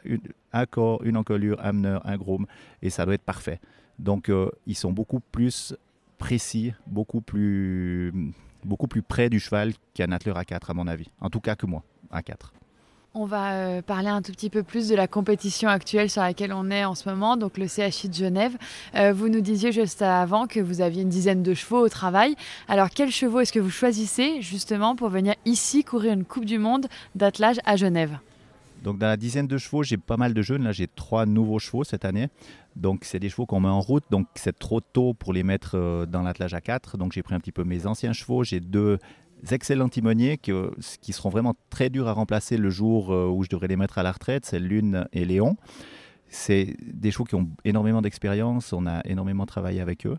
un 0.53 0.65
corps, 0.65 1.03
une 1.03 1.17
encolure, 1.17 1.59
un 1.63 1.73
meneur, 1.73 2.01
un 2.05 2.17
groom, 2.17 2.45
et 2.81 2.89
ça 2.89 3.05
doit 3.05 3.13
être 3.13 3.23
parfait. 3.23 3.59
Donc 3.99 4.29
euh, 4.29 4.49
ils 4.65 4.75
sont 4.75 4.91
beaucoup 4.91 5.19
plus 5.19 5.75
précis, 6.17 6.73
beaucoup 6.87 7.21
plus, 7.21 8.11
beaucoup 8.63 8.87
plus 8.87 9.01
près 9.01 9.29
du 9.29 9.39
cheval 9.39 9.73
qu'un 9.93 10.11
atteleur 10.11 10.37
à 10.37 10.45
4 10.45 10.71
à 10.71 10.73
mon 10.73 10.87
avis. 10.87 11.09
En 11.19 11.29
tout 11.29 11.39
cas 11.39 11.55
que 11.55 11.65
moi, 11.65 11.83
à 12.11 12.21
4. 12.21 12.53
On 13.17 13.23
va 13.23 13.53
euh, 13.53 13.81
parler 13.81 14.09
un 14.09 14.21
tout 14.21 14.33
petit 14.33 14.49
peu 14.49 14.61
plus 14.61 14.89
de 14.89 14.95
la 14.95 15.07
compétition 15.07 15.69
actuelle 15.69 16.09
sur 16.09 16.21
laquelle 16.21 16.51
on 16.51 16.69
est 16.69 16.83
en 16.83 16.95
ce 16.95 17.07
moment, 17.07 17.37
donc 17.37 17.57
le 17.57 17.65
CHI 17.65 18.09
de 18.09 18.13
Genève. 18.13 18.57
Euh, 18.93 19.13
vous 19.13 19.29
nous 19.29 19.39
disiez 19.39 19.71
juste 19.71 20.01
avant 20.01 20.47
que 20.47 20.59
vous 20.59 20.81
aviez 20.81 21.03
une 21.03 21.09
dizaine 21.09 21.41
de 21.41 21.53
chevaux 21.53 21.79
au 21.79 21.87
travail. 21.87 22.35
Alors 22.67 22.89
quels 22.89 23.11
chevaux 23.11 23.39
est-ce 23.39 23.53
que 23.53 23.59
vous 23.61 23.69
choisissez 23.69 24.41
justement 24.41 24.97
pour 24.97 25.07
venir 25.07 25.33
ici 25.45 25.85
courir 25.85 26.11
une 26.11 26.25
Coupe 26.25 26.43
du 26.43 26.57
Monde 26.57 26.87
d'attelage 27.15 27.55
à 27.63 27.77
Genève? 27.77 28.17
Donc 28.83 28.99
dans 28.99 29.07
la 29.07 29.17
dizaine 29.17 29.47
de 29.47 29.57
chevaux, 29.57 29.81
j'ai 29.81 29.97
pas 29.97 30.17
mal 30.17 30.33
de 30.33 30.41
jeunes. 30.41 30.63
Là, 30.63 30.73
j'ai 30.73 30.87
trois 30.87 31.25
nouveaux 31.25 31.57
chevaux 31.57 31.85
cette 31.85 32.03
année. 32.03 32.27
Donc 32.75 33.05
c'est 33.05 33.19
des 33.19 33.29
chevaux 33.29 33.45
qu'on 33.45 33.61
met 33.61 33.69
en 33.69 33.79
route. 33.79 34.03
Donc 34.11 34.27
c'est 34.35 34.59
trop 34.59 34.81
tôt 34.81 35.13
pour 35.13 35.31
les 35.31 35.43
mettre 35.43 35.71
euh, 35.75 36.05
dans 36.05 36.21
l'attelage 36.21 36.53
à 36.53 36.59
4. 36.59 36.97
Donc 36.97 37.13
j'ai 37.13 37.23
pris 37.23 37.33
un 37.33 37.39
petit 37.39 37.53
peu 37.53 37.63
mes 37.63 37.87
anciens 37.87 38.11
chevaux. 38.11 38.43
J'ai 38.43 38.59
deux 38.59 38.99
excellents 39.53 39.89
timoniers 39.89 40.37
qui, 40.37 40.51
qui, 41.01 41.13
seront 41.13 41.29
vraiment 41.29 41.53
très 41.69 41.89
durs 41.89 42.07
à 42.07 42.13
remplacer 42.13 42.57
le 42.57 42.69
jour 42.69 43.11
euh, 43.11 43.27
où 43.27 43.43
je 43.43 43.49
devrais 43.49 43.67
les 43.67 43.75
mettre 43.75 43.97
à 43.97 44.03
la 44.03 44.11
retraite. 44.11 44.45
C'est 44.45 44.59
Lune 44.59 45.07
et 45.13 45.25
Léon. 45.25 45.57
C'est 46.27 46.75
des 46.81 47.11
chevaux 47.11 47.23
qui 47.25 47.35
ont 47.35 47.49
énormément 47.63 48.01
d'expérience. 48.01 48.73
On 48.73 48.87
a 48.87 49.01
énormément 49.05 49.45
travaillé 49.45 49.81
avec 49.81 50.05
eux. 50.05 50.17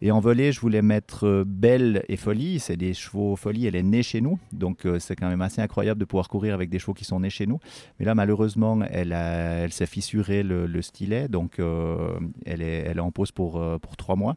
Et 0.00 0.12
en 0.12 0.20
volée, 0.20 0.52
je 0.52 0.60
voulais 0.60 0.82
mettre 0.82 1.26
euh, 1.26 1.44
Belle 1.44 2.04
et 2.08 2.16
Folie. 2.16 2.60
C'est 2.60 2.76
des 2.76 2.94
chevaux 2.94 3.34
Folie, 3.34 3.66
elle 3.66 3.74
est 3.74 3.82
née 3.82 4.04
chez 4.04 4.20
nous. 4.20 4.38
Donc 4.52 4.86
euh, 4.86 5.00
c'est 5.00 5.16
quand 5.16 5.28
même 5.28 5.42
assez 5.42 5.60
incroyable 5.60 5.98
de 5.98 6.04
pouvoir 6.04 6.28
courir 6.28 6.54
avec 6.54 6.70
des 6.70 6.78
chevaux 6.78 6.94
qui 6.94 7.04
sont 7.04 7.20
nés 7.20 7.30
chez 7.30 7.46
nous. 7.46 7.58
Mais 7.98 8.04
là, 8.04 8.14
malheureusement, 8.14 8.78
elle, 8.90 9.72
s'est 9.72 9.86
fissuré 9.86 10.44
le, 10.44 10.82
stylet. 10.82 11.28
Donc 11.28 11.58
euh, 11.58 12.18
elle, 12.46 12.62
est, 12.62 12.98
en 13.00 13.10
pause 13.10 13.32
pour 13.32 13.80
trois 13.96 14.14
mois. 14.14 14.36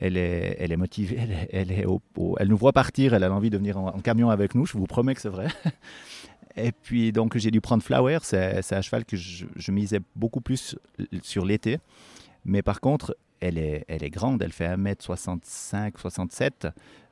Elle 0.00 0.16
est, 0.16 0.76
motivée, 0.76 1.18
elle, 1.50 2.48
nous 2.48 2.56
voit 2.56 2.72
partir, 2.72 3.14
elle 3.14 3.24
a 3.24 3.32
envie 3.32 3.50
de 3.50 3.58
venir 3.58 3.78
en, 3.78 3.98
camion 3.98 4.30
avec 4.30 4.54
nous, 4.54 4.64
je 4.64 4.78
vous 4.78 4.86
promets 4.86 5.14
que 5.14 5.20
c'est 5.20 5.28
vrai. 5.28 5.48
Et 6.56 6.72
puis 6.72 7.12
donc 7.12 7.36
j'ai 7.36 7.50
dû 7.50 7.60
prendre 7.60 7.82
Flower, 7.82 8.18
c'est 8.22 8.72
un 8.72 8.80
cheval 8.80 9.04
que 9.04 9.16
je, 9.16 9.72
misais 9.72 10.00
beaucoup 10.14 10.40
plus 10.40 10.76
sur 11.22 11.44
l'été. 11.44 11.78
Mais 12.44 12.62
par 12.62 12.80
contre, 12.80 13.16
elle 13.40 13.58
est, 13.58 14.10
grande, 14.10 14.42
elle 14.42 14.52
fait 14.52 14.68
1m65, 14.68 15.98
67. 15.98 16.68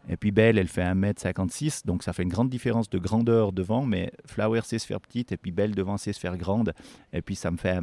Et 0.09 0.16
puis 0.16 0.31
Belle, 0.31 0.57
elle 0.57 0.69
fait 0.69 0.85
1m56. 0.85 1.87
Donc 1.87 2.05
ça 2.05 2.12
fait 2.12 2.23
une 2.23 2.28
grande 2.28 2.49
différence 2.49 2.88
de 2.88 2.99
grandeur 2.99 3.52
devant. 3.52 3.85
Mais 3.85 4.12
Flower 4.25 4.61
sait 4.62 4.78
se 4.78 4.87
faire 4.87 5.00
petite 5.00 5.33
et 5.33 5.37
puis 5.37 5.50
Belle 5.50 5.75
devant 5.75 5.97
sait 5.97 6.12
se 6.12 6.21
faire 6.21 6.37
grande. 6.37 6.73
Et 7.12 7.23
puis 7.23 7.35
ça 7.35 7.50
me 7.50 7.57
fait. 7.57 7.78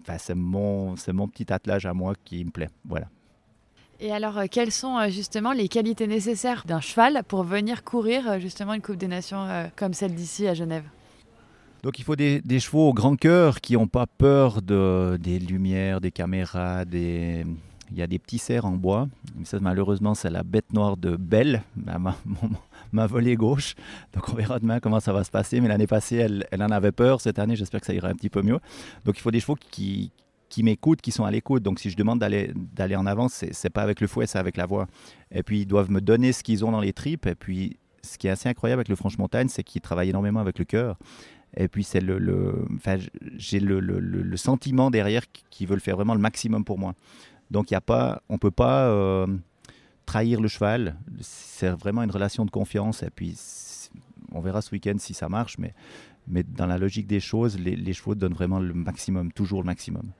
Enfin, 0.00 0.16
c'est 0.18 0.34
mon 0.34 1.28
petit 1.28 1.52
attelage 1.52 1.84
à 1.86 1.92
moi 1.92 2.14
qui 2.24 2.44
me 2.44 2.50
plaît. 2.50 2.70
Voilà. 2.84 3.08
Et 4.02 4.12
alors, 4.12 4.38
euh, 4.38 4.46
quelles 4.50 4.72
sont 4.72 4.96
euh, 4.96 5.10
justement 5.10 5.52
les 5.52 5.68
qualités 5.68 6.06
nécessaires 6.06 6.64
d'un 6.66 6.80
cheval 6.80 7.22
pour 7.28 7.44
venir 7.44 7.84
courir 7.84 8.30
euh, 8.30 8.38
justement 8.38 8.72
une 8.72 8.80
Coupe 8.80 8.96
des 8.96 9.08
Nations 9.08 9.46
comme 9.76 9.92
celle 9.92 10.14
d'ici 10.14 10.48
à 10.48 10.54
Genève? 10.54 10.84
Donc 11.82 11.98
il 11.98 12.04
faut 12.04 12.16
des, 12.16 12.42
chevaux 12.58 12.88
au 12.88 12.94
grand 12.94 13.16
cœur 13.16 13.60
qui 13.60 13.74
n'ont 13.74 13.88
pas 13.88 14.06
peur 14.06 14.62
de, 14.62 15.18
des 15.20 15.38
lumières, 15.38 16.00
des 16.00 16.10
caméras, 16.10 16.84
des, 16.84 17.44
il 17.90 17.98
y 17.98 18.02
a 18.02 18.06
des 18.06 18.18
petits 18.18 18.38
cerfs 18.38 18.64
en 18.64 18.72
bois. 18.72 19.08
Ça, 19.44 19.58
malheureusement, 19.60 20.14
c'est 20.14 20.30
la 20.30 20.42
bête 20.42 20.72
noire 20.72 20.96
de 20.96 21.16
Belle, 21.16 21.62
ma, 22.92 23.06
volée 23.06 23.34
gauche. 23.34 23.74
Donc, 24.14 24.28
on 24.28 24.34
verra 24.34 24.58
demain 24.58 24.80
comment 24.80 25.00
ça 25.00 25.12
va 25.12 25.24
se 25.24 25.30
passer. 25.30 25.60
Mais 25.60 25.68
l'année 25.68 25.86
passée, 25.86 26.16
elle, 26.16 26.62
en 26.62 26.70
avait 26.70 26.92
peur. 26.92 27.20
Cette 27.20 27.38
année, 27.38 27.56
j'espère 27.56 27.80
que 27.80 27.86
ça 27.86 27.94
ira 27.94 28.08
un 28.08 28.14
petit 28.14 28.30
peu 28.30 28.42
mieux. 28.42 28.58
Donc, 29.04 29.18
il 29.18 29.20
faut 29.20 29.30
des 29.30 29.40
chevaux 29.40 29.56
qui, 29.70 30.12
qui 30.50 30.62
m'écoutent, 30.62 31.00
qui 31.00 31.12
sont 31.12 31.24
à 31.24 31.30
l'écoute. 31.30 31.62
Donc, 31.62 31.78
si 31.78 31.88
je 31.88 31.96
demande 31.96 32.18
d'aller, 32.18 32.96
en 32.96 33.06
avant, 33.06 33.28
c'est, 33.28 33.54
c'est 33.54 33.70
pas 33.70 33.82
avec 33.82 34.00
le 34.02 34.06
fouet, 34.06 34.26
c'est 34.26 34.38
avec 34.38 34.58
la 34.58 34.66
voix. 34.66 34.86
Et 35.30 35.42
puis, 35.42 35.60
ils 35.60 35.66
doivent 35.66 35.90
me 35.90 36.00
donner 36.00 36.32
ce 36.32 36.42
qu'ils 36.42 36.64
ont 36.64 36.72
dans 36.72 36.80
les 36.80 36.92
tripes. 36.92 37.26
Et 37.26 37.36
puis, 37.36 37.78
ce 38.02 38.18
qui 38.18 38.26
est 38.26 38.30
assez 38.30 38.48
incroyable 38.48 38.80
avec 38.80 38.88
le 38.88 38.96
Franche-Montagne, 38.96 39.48
c'est 39.48 39.62
qu'ils 39.62 39.80
travaillent 39.80 40.10
énormément 40.10 40.40
avec 40.40 40.58
le 40.58 40.64
cœur. 40.64 40.98
Et 41.56 41.68
puis, 41.68 41.84
c'est 41.84 42.00
le, 42.00 42.66
enfin, 42.74 42.98
j'ai 43.36 43.60
le, 43.60 43.80
le, 43.80 44.36
sentiment 44.36 44.90
derrière 44.90 45.22
qu'ils 45.50 45.66
veulent 45.66 45.80
faire 45.80 45.96
vraiment 45.96 46.14
le 46.14 46.20
maximum 46.20 46.64
pour 46.64 46.78
moi. 46.78 46.94
Donc, 47.50 47.70
y 47.70 47.74
a 47.74 47.80
pas, 47.80 48.22
on 48.28 48.38
peut 48.38 48.52
pas 48.52 48.88
euh, 48.88 49.26
trahir 50.04 50.40
le 50.40 50.48
cheval. 50.48 50.96
C'est 51.20 51.70
vraiment 51.70 52.02
une 52.02 52.10
relation 52.10 52.44
de 52.44 52.50
confiance. 52.50 53.02
Et 53.02 53.10
puis, 53.10 53.36
on 54.32 54.40
verra 54.40 54.62
ce 54.62 54.70
week-end 54.72 54.94
si 54.98 55.14
ça 55.14 55.28
marche. 55.28 55.58
Mais, 55.58 55.74
mais 56.26 56.42
dans 56.42 56.66
la 56.66 56.78
logique 56.78 57.06
des 57.06 57.20
choses, 57.20 57.58
les 57.58 57.92
chevaux 57.92 58.16
donnent 58.16 58.34
vraiment 58.34 58.60
le 58.60 58.74
maximum, 58.74 59.32
toujours 59.32 59.62
le 59.62 59.66
maximum. 59.66 60.12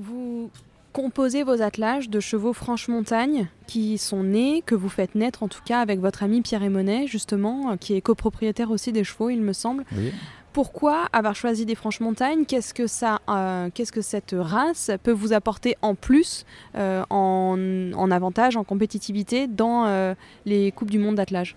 Vous 0.00 0.50
composez 0.92 1.42
vos 1.42 1.60
attelages 1.60 2.08
de 2.08 2.20
chevaux 2.20 2.52
franche-montagne 2.52 3.48
qui 3.66 3.98
sont 3.98 4.22
nés, 4.22 4.62
que 4.64 4.74
vous 4.74 4.88
faites 4.88 5.14
naître 5.14 5.42
en 5.42 5.48
tout 5.48 5.60
cas 5.64 5.80
avec 5.80 5.98
votre 5.98 6.22
ami 6.22 6.40
Pierre 6.40 6.62
Emonet, 6.62 7.06
justement, 7.06 7.76
qui 7.76 7.94
est 7.94 8.00
copropriétaire 8.00 8.70
aussi 8.70 8.92
des 8.92 9.02
chevaux, 9.04 9.28
il 9.28 9.42
me 9.42 9.52
semble. 9.52 9.84
Oui. 9.96 10.12
Pourquoi 10.52 11.06
avoir 11.12 11.36
choisi 11.36 11.66
des 11.66 11.74
franches 11.74 12.00
montagnes 12.00 12.44
Qu'est-ce 12.44 12.74
que 12.74 12.86
ça, 12.86 13.20
euh, 13.28 13.70
qu'est-ce 13.72 13.92
que 13.92 14.00
cette 14.00 14.34
race 14.36 14.90
peut 15.02 15.12
vous 15.12 15.32
apporter 15.32 15.76
en 15.82 15.94
plus, 15.94 16.46
euh, 16.74 17.04
en, 17.10 18.10
avantage, 18.10 18.56
en 18.56 18.64
compétitivité 18.64 19.46
dans 19.46 19.86
euh, 19.86 20.14
les 20.46 20.72
coupes 20.72 20.90
du 20.90 20.98
monde 20.98 21.16
d'attelage? 21.16 21.56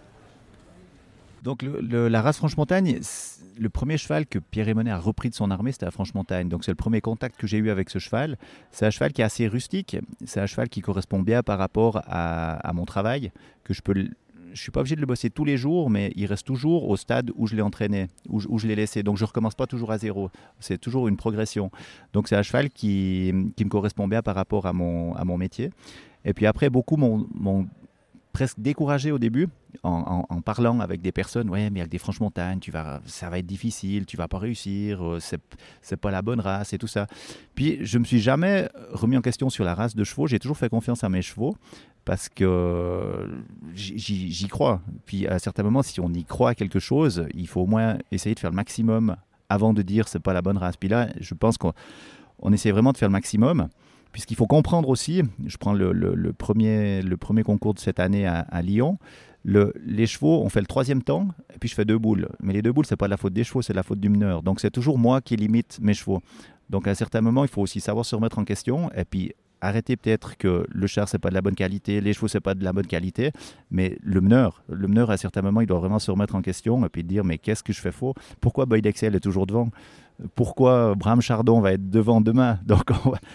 Donc 1.43 1.63
la 1.63 2.21
race 2.21 2.37
Franche-Montagne, 2.37 2.99
le 3.61 3.69
premier 3.69 3.95
cheval 3.97 4.25
que 4.25 4.39
Pierre 4.39 4.69
Emonet 4.69 4.89
a 4.89 4.97
repris 4.97 5.29
de 5.29 5.35
son 5.35 5.51
armée, 5.51 5.71
c'était 5.71 5.85
la 5.85 5.91
Franche-Montagne. 5.91 6.49
Donc 6.49 6.63
c'est 6.63 6.71
le 6.71 6.75
premier 6.75 6.99
contact 6.99 7.39
que 7.39 7.45
j'ai 7.45 7.57
eu 7.57 7.69
avec 7.69 7.91
ce 7.91 7.99
cheval. 7.99 8.39
C'est 8.71 8.87
un 8.87 8.89
cheval 8.89 9.13
qui 9.13 9.21
est 9.21 9.23
assez 9.23 9.47
rustique, 9.47 9.97
c'est 10.25 10.39
un 10.39 10.47
cheval 10.47 10.67
qui 10.67 10.81
correspond 10.81 11.19
bien 11.19 11.43
par 11.43 11.59
rapport 11.59 12.01
à, 12.07 12.53
à 12.53 12.73
mon 12.73 12.85
travail, 12.85 13.31
que 13.63 13.75
je 13.75 13.83
peux 13.83 13.93
je 14.53 14.59
suis 14.59 14.71
pas 14.71 14.81
obligé 14.81 14.95
de 14.95 15.01
le 15.01 15.07
bosser 15.07 15.29
tous 15.29 15.45
les 15.45 15.55
jours, 15.55 15.89
mais 15.89 16.11
il 16.17 16.25
reste 16.25 16.45
toujours 16.45 16.89
au 16.89 16.97
stade 16.97 17.31
où 17.35 17.47
je 17.47 17.55
l'ai 17.55 17.61
entraîné, 17.61 18.07
où 18.27 18.59
je, 18.59 18.67
l'ai 18.67 18.75
laissé. 18.75 19.01
Donc 19.01 19.15
je 19.15 19.23
recommence 19.23 19.55
pas 19.55 19.65
toujours 19.65 19.91
à 19.91 19.97
zéro. 19.97 20.29
C'est 20.59 20.77
toujours 20.77 21.07
une 21.07 21.15
progression. 21.15 21.71
Donc 22.11 22.27
c'est 22.27 22.35
un 22.35 22.43
cheval 22.43 22.69
qui, 22.69 23.31
me 23.33 23.69
correspond 23.69 24.09
bien 24.09 24.21
par 24.21 24.35
rapport 24.35 24.65
à 24.65 24.73
mon, 24.73 25.15
à 25.15 25.23
mon 25.23 25.37
métier. 25.37 25.69
Et 26.25 26.33
puis 26.33 26.47
après, 26.47 26.69
beaucoup 26.69 26.97
m'ont 26.97 27.67
presque 28.31 28.59
découragé 28.59 29.11
au 29.11 29.19
début 29.19 29.47
en, 29.83 30.41
parlant 30.41 30.79
avec 30.79 31.01
des 31.01 31.11
personnes. 31.11 31.49
Ouais, 31.49 31.69
mais 31.69 31.81
avec 31.81 31.91
des 31.91 31.97
franches 31.97 32.19
montagnes, 32.19 32.59
tu 32.59 32.71
vas, 32.71 33.01
ça 33.05 33.29
va 33.29 33.39
être 33.39 33.45
difficile, 33.45 34.05
tu 34.05 34.17
vas 34.17 34.27
pas 34.27 34.37
réussir, 34.37 35.05
euh, 35.05 35.19
c'est, 35.19 35.97
pas 35.97 36.11
la 36.11 36.21
bonne 36.21 36.39
race 36.39 36.73
et 36.73 36.77
tout 36.77 36.87
ça. 36.87 37.07
Puis 37.55 37.79
je 37.81 37.97
me 37.97 38.03
suis 38.03 38.19
jamais 38.19 38.69
remis 38.91 39.17
en 39.17 39.21
question 39.21 39.49
sur 39.49 39.63
la 39.63 39.75
race 39.75 39.95
de 39.95 40.03
chevaux. 40.03 40.27
J'ai 40.27 40.39
toujours 40.39 40.57
fait 40.57 40.69
confiance 40.69 41.03
à 41.03 41.09
mes 41.09 41.21
chevaux 41.21 41.55
parce 42.05 42.29
que 42.29 43.29
j'y 43.75 44.47
crois. 44.47 44.81
Puis 45.05 45.27
à 45.27 45.39
certains 45.39 45.63
moments, 45.63 45.83
si 45.83 45.99
on 45.99 46.11
y 46.13 46.23
croit 46.23 46.51
à 46.51 46.55
quelque 46.55 46.79
chose, 46.79 47.25
il 47.33 47.47
faut 47.47 47.61
au 47.61 47.67
moins 47.67 47.97
essayer 48.11 48.35
de 48.35 48.39
faire 48.39 48.51
le 48.51 48.55
maximum 48.55 49.15
avant 49.49 49.73
de 49.73 49.81
dire 49.81 50.07
c'est 50.07 50.19
pas 50.19 50.33
la 50.33 50.41
bonne 50.41 50.57
race. 50.57 50.77
Puis 50.77 50.89
là, 50.89 51.09
je 51.19 51.33
pense 51.33 51.57
qu'on 51.57 51.73
on 52.39 52.51
essaie 52.53 52.71
vraiment 52.71 52.91
de 52.91 52.97
faire 52.97 53.09
le 53.09 53.13
maximum, 53.13 53.67
puisqu'il 54.11 54.35
faut 54.35 54.47
comprendre 54.47 54.89
aussi, 54.89 55.23
je 55.45 55.57
prends 55.57 55.73
le, 55.73 56.33
premier, 56.33 57.01
le 57.01 57.17
premier 57.17 57.43
concours 57.43 57.73
de 57.73 57.79
cette 57.79 57.99
année 57.99 58.25
à, 58.25 58.61
Lyon, 58.61 58.97
le, 59.43 59.73
les 59.85 60.05
chevaux, 60.05 60.41
on 60.43 60.49
fait 60.49 60.59
le 60.59 60.67
troisième 60.67 61.01
temps, 61.01 61.27
et 61.53 61.57
puis 61.59 61.69
je 61.69 61.75
fais 61.75 61.85
deux 61.85 61.97
boules. 61.97 62.29
Mais 62.41 62.53
les 62.53 62.61
deux 62.61 62.71
boules, 62.71 62.85
c'est 62.85 62.95
pas 62.95 63.07
la 63.07 63.17
faute 63.17 63.33
des 63.33 63.43
chevaux, 63.43 63.61
c'est 63.61 63.73
la 63.73 63.83
faute 63.83 63.99
du 63.99 64.09
meneur. 64.09 64.43
Donc 64.43 64.59
c'est 64.59 64.69
toujours 64.69 64.99
moi 64.99 65.21
qui 65.21 65.35
limite 65.35 65.79
mes 65.81 65.93
chevaux. 65.93 66.21
Donc 66.69 66.87
à 66.87 66.91
un 66.91 66.95
certain 66.95 67.21
moment, 67.21 67.43
il 67.43 67.49
faut 67.49 67.61
aussi 67.61 67.79
savoir 67.79 68.05
se 68.05 68.15
remettre 68.15 68.37
en 68.37 68.45
question, 68.45 68.91
et 68.93 69.05
puis 69.05 69.33
arrêtez 69.61 69.95
peut-être 69.95 70.37
que 70.37 70.65
le 70.67 70.87
char 70.87 71.07
c'est 71.07 71.19
pas 71.19 71.29
de 71.29 71.35
la 71.35 71.41
bonne 71.41 71.55
qualité, 71.55 72.01
les 72.01 72.13
chevaux 72.13 72.27
c'est 72.27 72.39
pas 72.39 72.55
de 72.55 72.63
la 72.63 72.73
bonne 72.73 72.87
qualité, 72.87 73.31
mais 73.69 73.97
le 74.01 74.19
meneur, 74.19 74.63
le 74.67 74.87
meneur 74.87 75.11
à 75.11 75.17
certains 75.17 75.41
moments 75.41 75.61
il 75.61 75.67
doit 75.67 75.79
vraiment 75.79 75.99
se 75.99 76.11
remettre 76.11 76.35
en 76.35 76.41
question 76.41 76.83
et 76.85 76.89
puis 76.89 77.03
dire 77.03 77.23
mais 77.23 77.37
qu'est-ce 77.37 77.63
que 77.63 77.71
je 77.71 77.79
fais 77.79 77.91
faux? 77.91 78.13
Pourquoi 78.41 78.65
Boyd 78.65 78.85
Excel 78.85 79.15
est 79.15 79.19
toujours 79.19 79.45
devant? 79.45 79.69
Pourquoi 80.35 80.95
Bram 80.95 81.21
Chardon 81.21 81.59
va 81.59 81.73
être 81.73 81.89
devant 81.89 82.21
demain. 82.21 82.59
Donc 82.65 82.91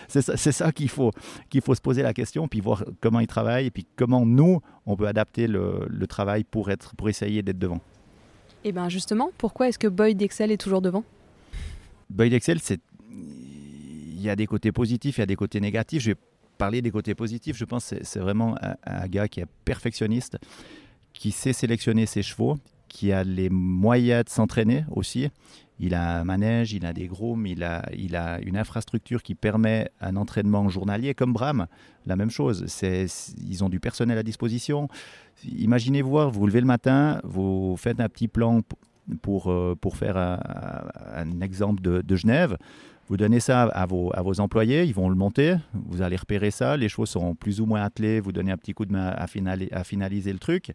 c'est 0.09 0.23
ça, 0.23 0.37
ça 0.37 0.73
qu'il 0.73 0.89
faut, 0.89 1.11
qu'il 1.51 1.61
faut 1.61 1.75
se 1.75 1.81
poser 1.81 2.03
la 2.03 2.15
question, 2.15 2.49
puis 2.49 2.61
voir 2.61 2.85
comment 3.01 3.21
il 3.21 3.27
travaille, 3.27 3.67
et 3.67 3.71
puis 3.71 3.87
comment 3.97 4.25
nous, 4.25 4.61
on 4.87 4.97
peut 4.97 5.07
adapter 5.07 5.47
le, 5.47 5.87
le 5.89 6.07
travail 6.07 6.45
pour, 6.45 6.71
être, 6.71 6.95
pour 6.97 7.09
essayer 7.09 7.43
d'être 7.43 7.59
devant. 7.59 7.81
Et 8.65 8.73
bien 8.73 8.89
justement, 8.89 9.31
pourquoi 9.39 9.69
est-ce 9.69 9.79
que 9.79 9.89
Boyd 9.89 10.21
Excel 10.21 10.51
est 10.51 10.57
toujours 10.57 10.83
devant? 10.83 11.05
Boyd 12.11 12.33
Excel, 12.33 12.59
il 13.11 14.21
y 14.21 14.31
a 14.31 14.37
des 14.37 14.47
côtés 14.47 14.73
positifs, 14.73 15.19
il 15.19 15.21
y 15.21 15.23
a 15.23 15.27
des 15.27 15.37
côtés 15.37 15.61
négatifs. 15.61 16.03
Je 16.03 16.11
vais 16.11 16.17
parler 16.59 16.83
des 16.83 16.91
côtés 16.91 17.15
positifs. 17.15 17.57
Je 17.57 17.65
pense 17.65 17.91
que 17.91 17.97
c'est 18.03 18.19
vraiment 18.19 18.57
un, 18.63 18.75
un, 18.85 19.07
gars 19.07 19.29
qui 19.29 19.41
est 19.41 19.47
perfectionniste, 19.65 20.39
qui 21.13 21.31
sait 21.31 21.53
sélectionner 21.53 22.07
ses 22.07 22.23
chevaux, 22.23 22.57
qui 22.89 23.13
a 23.13 23.25
les 23.25 23.51
moyens 23.51 24.25
de 24.25 24.31
s'entraîner 24.31 24.85
aussi. 24.91 25.29
Il 25.79 25.95
a 25.95 26.21
un 26.21 26.25
manège, 26.25 26.73
il 26.73 26.87
a 26.87 26.93
des 26.93 27.07
grooms, 27.07 27.47
il 27.47 27.63
a, 27.65 28.41
une 28.41 28.57
infrastructure 28.57 29.23
qui 29.23 29.35
permet 29.35 29.91
un 30.01 30.17
entraînement 30.17 30.69
journalier, 30.69 31.15
comme 31.15 31.33
Bram, 31.33 31.67
la 32.07 32.17
même 32.17 32.31
chose. 32.31 32.65
Ils 32.83 33.65
ont 33.65 33.69
du 33.69 33.81
personnel 33.81 34.17
à 34.17 34.23
disposition. 34.23 34.89
Imaginez 35.45 36.03
voir, 36.03 36.31
vous 36.31 36.41
vous 36.41 36.47
levez 36.47 36.61
le 36.61 36.67
matin, 36.67 37.21
vous 37.25 37.77
faites 37.77 38.01
un 38.01 38.09
petit 38.09 38.29
plan 38.29 38.63
pour, 39.21 39.53
pour 39.81 39.97
faire 39.97 40.17
un, 40.17 41.41
exemple 41.43 41.83
de, 41.83 42.17
Genève. 42.17 42.57
Vous 43.09 43.17
donnez 43.17 43.39
ça 43.39 43.65
à 43.65 43.87
vos, 43.87 44.41
employés, 44.41 44.85
ils 44.85 44.95
vont 44.95 45.09
le 45.09 45.15
monter, 45.15 45.57
vous 45.75 46.03
allez 46.03 46.17
repérer 46.17 46.51
ça, 46.51 46.77
les 46.77 46.89
chevaux 46.89 47.07
seront 47.07 47.35
plus 47.35 47.61
ou 47.61 47.67
moins 47.67 47.83
attelés, 47.83 48.19
vous 48.19 48.33
donnez 48.33 48.51
un 48.51 48.57
petit 48.57 48.73
coup 48.73 48.85
de 48.85 48.93
main 48.93 49.09
à 49.09 49.85
finaliser 49.85 50.33
le 50.33 50.39
truc 50.39 50.73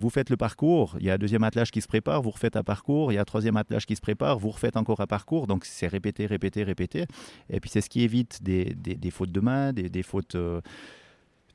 vous 0.00 0.10
faites 0.10 0.30
le 0.30 0.36
parcours, 0.36 0.96
il 0.98 1.06
y 1.06 1.10
a 1.10 1.14
un 1.14 1.18
deuxième 1.18 1.44
attelage 1.44 1.70
qui 1.70 1.82
se 1.82 1.88
prépare, 1.88 2.22
vous 2.22 2.30
refaites 2.30 2.56
un 2.56 2.62
parcours, 2.62 3.12
il 3.12 3.16
y 3.16 3.18
a 3.18 3.20
un 3.20 3.24
troisième 3.24 3.56
attelage 3.56 3.86
qui 3.86 3.94
se 3.96 4.00
prépare, 4.00 4.38
vous 4.38 4.50
refaites 4.50 4.76
encore 4.76 5.00
un 5.00 5.06
parcours, 5.06 5.46
donc 5.46 5.64
c'est 5.66 5.86
répéter, 5.86 6.26
répéter, 6.26 6.64
répéter. 6.64 7.04
Et 7.50 7.60
puis 7.60 7.70
c'est 7.70 7.82
ce 7.82 7.90
qui 7.90 8.02
évite 8.02 8.42
des, 8.42 8.74
des, 8.74 8.94
des 8.94 9.10
fautes 9.10 9.32
de 9.32 9.40
main, 9.40 9.72
des, 9.72 9.90
des 9.90 10.02
fautes... 10.02 10.34
Euh, 10.34 10.60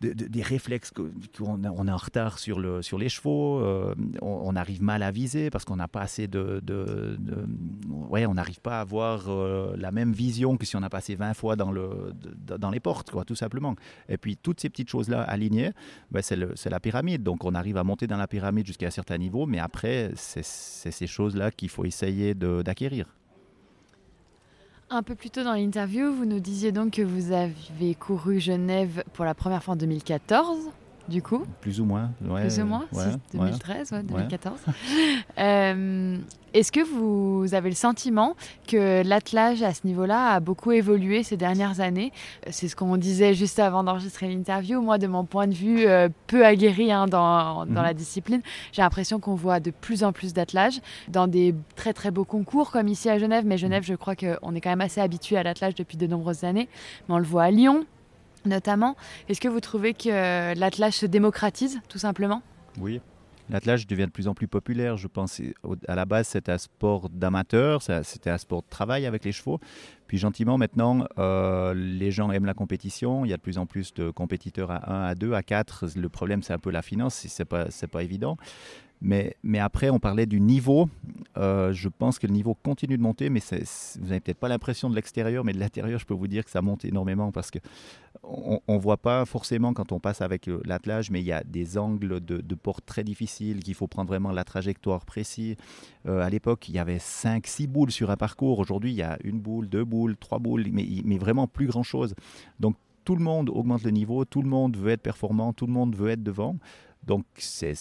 de, 0.01 0.13
de, 0.13 0.25
des 0.25 0.41
réflexes 0.41 0.91
qu'on 0.91 1.11
on 1.63 1.87
est 1.87 1.91
en 1.91 1.97
retard 1.97 2.39
sur, 2.39 2.59
le, 2.59 2.81
sur 2.81 2.97
les 2.97 3.09
chevaux, 3.09 3.59
euh, 3.59 3.95
on, 4.21 4.55
arrive 4.55 4.81
mal 4.81 5.03
à 5.03 5.11
viser 5.11 5.49
parce 5.49 5.65
qu'on 5.65 5.75
n'a 5.75 5.87
pas 5.87 6.01
assez 6.01 6.27
de... 6.27 6.61
de 6.63 7.17
ouais, 8.09 8.25
on 8.25 8.35
n'arrive 8.35 8.61
pas 8.61 8.77
à 8.77 8.81
avoir 8.81 9.25
euh, 9.27 9.75
la 9.77 9.91
même 9.91 10.13
vision 10.13 10.57
que 10.57 10.65
si 10.65 10.75
on 10.75 10.83
a 10.83 10.89
passé 10.89 11.15
20 11.15 11.33
fois 11.33 11.55
dans, 11.55 11.71
le, 11.71 12.13
dans 12.57 12.69
les 12.69 12.79
portes, 12.79 13.11
quoi, 13.11 13.25
tout 13.25 13.35
simplement. 13.35 13.75
Et 14.09 14.17
puis 14.17 14.37
toutes 14.37 14.59
ces 14.59 14.69
petites 14.69 14.89
choses-là 14.89 15.21
alignées, 15.21 15.71
ben, 16.11 16.21
c'est 16.21 16.69
la 16.69 16.79
pyramide. 16.79 17.23
Donc 17.23 17.43
on 17.43 17.53
arrive 17.55 17.77
à 17.77 17.83
monter 17.83 18.07
dans 18.07 18.17
la 18.17 18.27
pyramide 18.27 18.65
jusqu'à 18.65 18.87
un 18.87 18.91
certain 18.91 19.17
niveau, 19.17 19.45
mais 19.45 19.59
après, 19.59 20.11
c'est 20.15 20.43
ces 20.43 21.07
choses-là 21.07 21.51
qu'il 21.51 21.69
faut 21.69 21.85
essayer 21.85 22.33
d'acquérir. 22.33 23.07
Un 24.91 25.01
peu 25.01 25.15
plus 25.15 25.31
tôt 25.31 25.43
dans 25.43 25.53
l'interview, 25.53 26.13
vous 26.13 26.25
nous 26.25 26.39
disiez 26.39 26.71
donc 26.71 26.93
que 26.93 27.01
vous 27.01 27.31
avez 27.31 27.95
couru 27.95 28.39
Genève 28.39 29.03
pour 29.13 29.25
la 29.25 29.33
première 29.33 29.63
fois 29.63 29.73
en 29.73 29.77
2014, 29.77 30.69
du 31.07 31.21
coup. 31.21 31.43
Plus 31.62 31.79
ou 31.81 31.85
moins. 31.85 32.12
Ouais, 32.24 32.41
Plus 32.41 32.59
ou 32.59 32.65
moins, 32.65 32.85
ouais, 32.93 33.05
2013, 33.33 33.91
ouais, 33.91 34.03
2014. 34.03 34.59
euh, 35.38 36.17
Est-ce 36.53 36.71
que 36.71 36.79
vous 36.79 37.53
avez 37.53 37.69
le 37.69 37.75
sentiment 37.75 38.35
que 38.67 39.03
l'attelage 39.07 39.62
à 39.62 39.74
ce 39.74 39.85
niveau-là 39.85 40.33
a 40.33 40.39
beaucoup 40.39 40.71
évolué 40.71 41.24
ces 41.24 41.38
dernières 41.38 41.79
années? 41.79 42.12
C'est 42.50 42.67
ce 42.67 42.75
qu'on 42.75 42.97
disait 42.97 43.33
juste 43.33 43.59
avant 43.59 43.83
d'enregistrer 43.83 44.27
l'interview. 44.27 44.81
Moi, 44.81 44.97
de 44.97 45.07
mon 45.07 45.25
point 45.25 45.47
de 45.47 45.53
vue, 45.53 45.85
euh, 45.85 46.09
peu 46.27 46.45
aguerri 46.45 46.91
hein, 46.91 47.05
dans, 47.07 47.65
dans 47.65 47.65
mm 47.65 47.75
-hmm. 47.75 47.83
la 47.83 47.93
discipline, 47.93 48.41
j'ai 48.71 48.81
l'impression 48.81 49.19
qu'on 49.19 49.35
voit 49.35 49.59
de 49.59 49.71
plus 49.71 50.03
en 50.03 50.12
plus 50.12 50.33
d'attelage 50.33 50.79
dans 51.09 51.27
des 51.27 51.53
très 51.75 51.93
très 51.93 52.12
beaux 52.12 52.25
concours 52.25 52.71
comme 52.71 52.88
ici 52.88 53.09
à 53.09 53.17
Genève. 53.19 53.45
Mais 53.45 53.57
Genève, 53.57 53.83
je 53.83 53.95
crois 53.95 54.15
qu'on 54.15 54.55
est 54.55 54.62
quand 54.62 54.69
même 54.75 54.81
assez 54.81 55.01
habitué 55.01 55.38
à 55.38 55.43
l'attelage 55.43 55.75
depuis 55.75 55.97
de 55.97 56.07
nombreuses 56.07 56.43
années. 56.43 56.67
Mais 57.07 57.15
on 57.15 57.19
le 57.19 57.25
voit 57.25 57.43
à 57.43 57.51
Lyon, 57.51 57.85
notamment. 58.45 58.95
Est-ce 59.29 59.41
que 59.41 59.47
vous 59.47 59.59
trouvez 59.59 59.93
que 59.93 60.53
l'attelage 60.57 60.93
se 60.93 61.05
démocratise, 61.05 61.79
tout 61.89 61.99
simplement? 61.99 62.41
Oui. 62.79 63.01
L'attelage 63.50 63.85
devient 63.85 64.05
de 64.05 64.11
plus 64.11 64.27
en 64.27 64.33
plus 64.33 64.48
populaire, 64.48 64.98
je 64.98 65.07
pense. 65.07 65.39
À 65.87 65.96
la 65.96 66.05
base, 66.05 66.29
c'était 66.29 66.51
un 66.51 66.57
sport 66.57 67.09
d'amateur, 67.09 67.81
c'était 67.81 68.31
un 68.31 68.39
sport 68.39 68.63
de 68.63 68.70
travail 68.70 69.05
avec 69.05 69.24
les 69.24 69.31
chevaux. 69.31 69.59
Puis 70.07 70.17
gentiment, 70.17 70.57
maintenant, 70.57 71.05
euh, 71.20 71.74
les 71.75 72.09
gens 72.09 72.31
aiment 72.31 72.46
la 72.46 72.55
compétition. 72.55 73.24
Il 73.24 73.29
y 73.29 73.33
a 73.33 73.37
de 73.37 73.41
plus 73.41 73.59
en 73.59 73.67
plus 73.67 73.93
de 73.93 74.09
compétiteurs 74.09 74.72
à 74.72 74.91
1, 74.91 75.03
à 75.09 75.15
2, 75.15 75.33
à 75.33 75.43
4. 75.43 75.85
Le 75.96 76.09
problème, 76.09 76.41
c'est 76.41 76.53
un 76.53 76.59
peu 76.59 76.72
la 76.72 76.81
finance, 76.81 77.27
ce 77.27 77.41
n'est 77.41 77.46
pas, 77.46 77.67
pas 77.91 78.03
évident. 78.03 78.37
Mais, 79.05 79.59
après, 79.59 79.91
on 79.91 80.00
parlait 80.00 80.25
du 80.25 80.41
niveau. 80.41 80.89
Euh, 81.37 81.72
je 81.74 81.89
pense 81.89 82.18
que 82.18 82.25
le 82.25 82.33
niveau 82.33 82.55
continue 82.55 82.98
de 82.98 83.03
monter, 83.03 83.29
mais 83.29 83.39
vous 83.39 84.07
n'avez 84.07 84.20
peut-être 84.20 84.39
pas 84.39 84.48
l'impression 84.48 84.89
de 84.89 84.96
l'extérieur, 84.96 85.46
mais 85.46 85.53
de 85.53 85.59
l'intérieur, 85.59 86.00
je 86.00 86.05
peux 86.07 86.15
vous 86.15 86.27
dire 86.27 86.44
que 86.44 86.50
ça 86.50 86.63
monte 86.63 86.85
énormément 86.85 87.31
parce 87.31 87.51
que 87.51 87.59
on 88.24 88.59
ne 88.68 88.79
voit 88.79 88.98
pas 88.98 89.25
forcément 89.25 89.74
quand 89.74 89.91
on 89.91 90.00
passe 90.00 90.22
avec 90.22 90.50
l'attelage, 90.63 91.11
mais 91.11 91.22
il 91.22 91.25
y 91.27 91.31
a 91.31 91.44
des 91.44 91.77
angles 91.77 92.20
de, 92.20 92.37
de 92.37 92.55
porte 92.55 92.83
très 92.83 93.03
difficiles 93.03 93.61
qu'il 93.61 93.75
faut 93.75 93.85
prendre 93.85 94.07
vraiment 94.07 94.31
la 94.31 94.44
trajectoire 94.44 95.05
précise. 95.05 95.55
Euh, 96.07 96.22
à 96.22 96.29
l'époque, 96.31 96.68
il 96.68 96.74
y 96.74 96.79
avait 96.79 96.98
5-6 96.98 97.68
boules 97.68 97.91
sur 97.91 98.09
un 98.09 98.18
parcours. 98.18 98.57
Aujourd'hui, 98.57 98.91
il 98.91 98.98
y 98.98 99.03
a 99.03 99.20
une 99.24 99.39
boule, 99.39 99.70
deux 99.70 99.85
boules, 99.85 100.18
trois 100.18 100.39
boules, 100.39 100.65
mais, 100.72 100.87
mais 101.03 101.20
vraiment 101.20 101.46
plus 101.46 101.68
grand-chose. 101.68 102.15
Donc, 102.59 102.75
tout 103.03 103.15
le 103.15 103.24
monde 103.24 103.51
augmente 103.51 103.83
le 103.83 103.91
niveau, 103.91 104.25
tout 104.25 104.41
le 104.41 104.50
monde 104.50 104.75
veut 104.77 104.89
être 104.89 105.03
performant, 105.03 105.53
tout 105.53 105.68
le 105.68 105.74
monde 105.74 105.96
veut 105.96 106.09
être 106.09 106.24
devant. 106.24 106.55
Donc, 107.03 107.25
c'est 107.35 107.75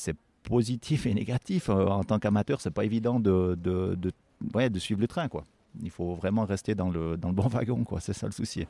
positif 0.45 1.07
et 1.07 1.15
négatif. 1.15 1.69
En 1.69 2.05
tant 2.05 2.21
qu'amateur, 2.21 2.61
c'est 2.61 2.71
pas 2.71 2.85
évident 2.85 3.19
de, 3.19 3.59
de, 3.61 3.97
de, 3.97 4.13
ouais, 4.55 4.71
de, 4.71 4.79
suivre 4.79 5.01
le 5.01 5.09
train. 5.09 5.29
Quoi. 5.29 5.45
Il 5.83 5.91
faut 5.91 6.15
vraiment 6.15 6.45
rester 6.45 6.75
dans 6.75 6.91
le, 6.91 7.17
dans 7.17 7.29
le 7.29 7.35
bon 7.35 7.49
wagon, 7.49 7.83
quoi. 7.83 8.01
c'est 8.01 8.13
ça 8.13 8.27
le 8.27 8.33
souci. 8.33 8.67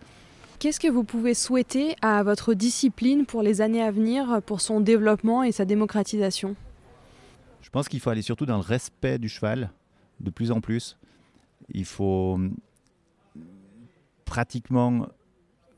Qu'est-ce 0.59 0.81
que 0.81 0.89
vous 0.89 1.05
pouvez 1.05 1.35
souhaiter 1.35 1.97
à 2.01 2.23
votre 2.23 2.55
discipline 2.55 3.27
pour 3.27 3.43
les 3.43 3.61
années 3.61 3.83
à 3.83 3.91
venir, 3.91 4.41
pour 4.47 4.61
son 4.61 4.81
développement 4.81 5.43
et 5.43 5.53
sa 5.53 5.65
démocratisation? 5.65 6.55
Je 7.61 7.71
pense 7.71 7.89
qu'il 7.89 8.01
faut 8.01 8.11
aller 8.11 8.23
surtout 8.23 8.47
dans 8.47 8.57
le 8.57 8.63
respect 8.63 9.19
du 9.19 9.29
cheval, 9.29 9.71
de 10.21 10.31
plus 10.31 10.53
en 10.53 10.61
plus. 10.61 10.97
Il 11.73 11.85
faut 11.85 12.39
pratiquement, 14.25 15.09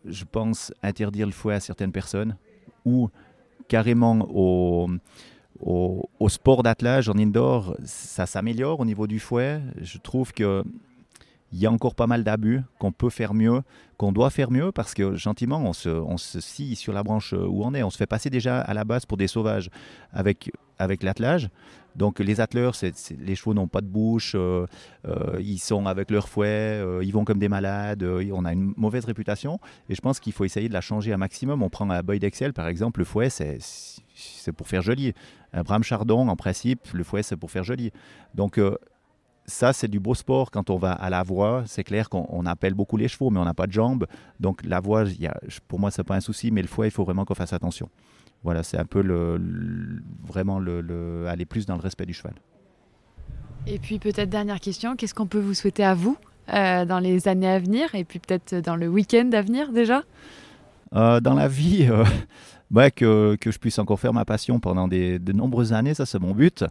je 0.04 0.24
pense, 0.24 0.72
interdire 0.82 1.26
le 1.26 1.32
fouet 1.32 1.54
à 1.54 1.60
certaines 1.60 1.92
personnes 1.92 2.36
ou 2.84 3.08
carrément 3.68 4.28
au 4.30 4.88
au, 5.60 6.28
sport 6.28 6.62
d'attelage 6.62 7.08
en 7.08 7.16
indoor, 7.18 7.76
ça 7.84 8.26
s'améliore 8.26 8.80
au 8.80 8.84
niveau 8.84 9.06
du 9.06 9.18
fouet. 9.18 9.60
Je 9.80 9.98
trouve 9.98 10.32
que 10.32 10.64
il 11.52 11.58
y 11.58 11.66
a 11.66 11.70
encore 11.70 11.94
pas 11.94 12.06
mal 12.06 12.24
d'abus, 12.24 12.62
qu'on 12.78 12.92
peut 12.92 13.10
faire 13.10 13.34
mieux, 13.34 13.62
qu'on 13.96 14.12
doit 14.12 14.30
faire 14.30 14.50
mieux 14.50 14.72
parce 14.72 14.94
que 14.94 15.14
gentiment 15.14 15.58
on 15.58 15.72
se, 15.72 15.88
on 15.88 16.16
scie 16.16 16.76
sur 16.76 16.92
la 16.92 17.02
branche 17.02 17.32
où 17.32 17.64
on 17.64 17.72
est. 17.74 17.82
On 17.82 17.90
se 17.90 17.96
fait 17.96 18.06
passer 18.06 18.30
déjà 18.30 18.60
à 18.60 18.74
la 18.74 18.84
base 18.84 19.06
pour 19.06 19.16
des 19.16 19.28
sauvages 19.28 19.70
avec, 20.12 20.50
avec 20.78 21.02
l'attelage. 21.02 21.48
Donc 21.96 22.18
les 22.18 22.40
atteleurs, 22.40 22.74
les 23.18 23.34
chevaux 23.34 23.54
n'ont 23.54 23.68
pas 23.68 23.80
de 23.80 23.86
bouche, 23.86 24.32
euh, 24.34 24.66
euh, 25.08 25.40
ils 25.40 25.58
sont 25.58 25.86
avec 25.86 26.10
leur 26.10 26.28
fouet, 26.28 26.46
euh, 26.46 27.02
ils 27.02 27.12
vont 27.12 27.24
comme 27.24 27.38
des 27.38 27.48
malades, 27.48 28.02
on 28.02 28.44
a 28.44 28.52
une 28.52 28.74
mauvaise 28.76 29.06
réputation 29.06 29.58
et 29.88 29.94
je 29.94 30.00
pense 30.02 30.20
qu'il 30.20 30.34
faut 30.34 30.44
essayer 30.44 30.68
de 30.68 30.74
la 30.74 30.82
changer 30.82 31.12
un 31.14 31.16
maximum. 31.16 31.62
On 31.62 31.70
prend 31.70 31.88
un 31.88 32.02
Boyd 32.02 32.22
Excel 32.22 32.52
par 32.52 32.68
exemple, 32.68 33.00
le 33.00 33.06
fouet 33.06 33.30
c'est 33.30 34.52
pour 34.52 34.68
faire 34.68 34.82
joli. 34.82 35.14
Un 35.54 35.62
Bram 35.62 35.82
Chardon 35.82 36.28
en 36.28 36.36
principe, 36.36 36.86
le 36.92 37.02
fouet 37.02 37.22
c'est 37.22 37.36
pour 37.36 37.50
faire 37.50 37.64
joli. 37.64 37.92
Donc 38.34 38.60
ça, 39.46 39.72
c'est 39.72 39.88
du 39.88 40.00
beau 40.00 40.14
sport 40.14 40.50
quand 40.50 40.70
on 40.70 40.76
va 40.76 40.92
à 40.92 41.08
la 41.10 41.22
voie. 41.22 41.62
C'est 41.66 41.84
clair 41.84 42.08
qu'on 42.08 42.46
appelle 42.46 42.74
beaucoup 42.74 42.96
les 42.96 43.08
chevaux, 43.08 43.30
mais 43.30 43.38
on 43.38 43.44
n'a 43.44 43.54
pas 43.54 43.66
de 43.66 43.72
jambes. 43.72 44.06
Donc 44.40 44.64
la 44.64 44.80
voie, 44.80 45.04
y 45.04 45.26
a, 45.26 45.38
pour 45.68 45.78
moi, 45.78 45.90
ce 45.90 46.00
n'est 46.00 46.04
pas 46.04 46.16
un 46.16 46.20
souci, 46.20 46.50
mais 46.50 46.62
le 46.62 46.68
fouet, 46.68 46.88
il 46.88 46.90
faut 46.90 47.04
vraiment 47.04 47.24
qu'on 47.24 47.34
fasse 47.34 47.52
attention. 47.52 47.88
Voilà, 48.42 48.62
c'est 48.62 48.78
un 48.78 48.84
peu 48.84 49.02
le, 49.02 49.38
le 49.38 50.02
vraiment 50.24 50.58
le, 50.58 50.80
le, 50.80 51.26
aller 51.28 51.46
plus 51.46 51.66
dans 51.66 51.76
le 51.76 51.80
respect 51.80 52.06
du 52.06 52.14
cheval. 52.14 52.34
Et 53.66 53.78
puis 53.78 53.98
peut-être 53.98 54.28
dernière 54.28 54.60
question, 54.60 54.94
qu'est-ce 54.94 55.14
qu'on 55.14 55.26
peut 55.26 55.40
vous 55.40 55.54
souhaiter 55.54 55.84
à 55.84 55.94
vous 55.94 56.16
euh, 56.52 56.84
dans 56.84 57.00
les 57.00 57.26
années 57.26 57.48
à 57.48 57.58
venir 57.58 57.94
et 57.94 58.04
puis 58.04 58.20
peut-être 58.20 58.54
dans 58.56 58.76
le 58.76 58.86
week-end 58.88 59.30
à 59.32 59.42
venir 59.42 59.72
déjà? 59.72 60.02
Euh, 60.94 61.20
Dans 61.20 61.34
la 61.34 61.48
vie, 61.48 61.88
euh, 61.90 62.04
bah, 62.70 62.90
que, 62.90 63.36
que, 63.40 63.50
je 63.50 63.58
puisse 63.58 63.78
encore 63.80 63.98
faire 63.98 64.12
ma 64.12 64.24
passion 64.24 64.60
pendant 64.60 64.86
des, 64.86 65.18
de 65.18 65.32
nombreuses 65.32 65.72
années, 65.72 65.94
ça 65.94 66.06
c'est 66.06 66.20
mon 66.20 66.32
but. 66.32 66.64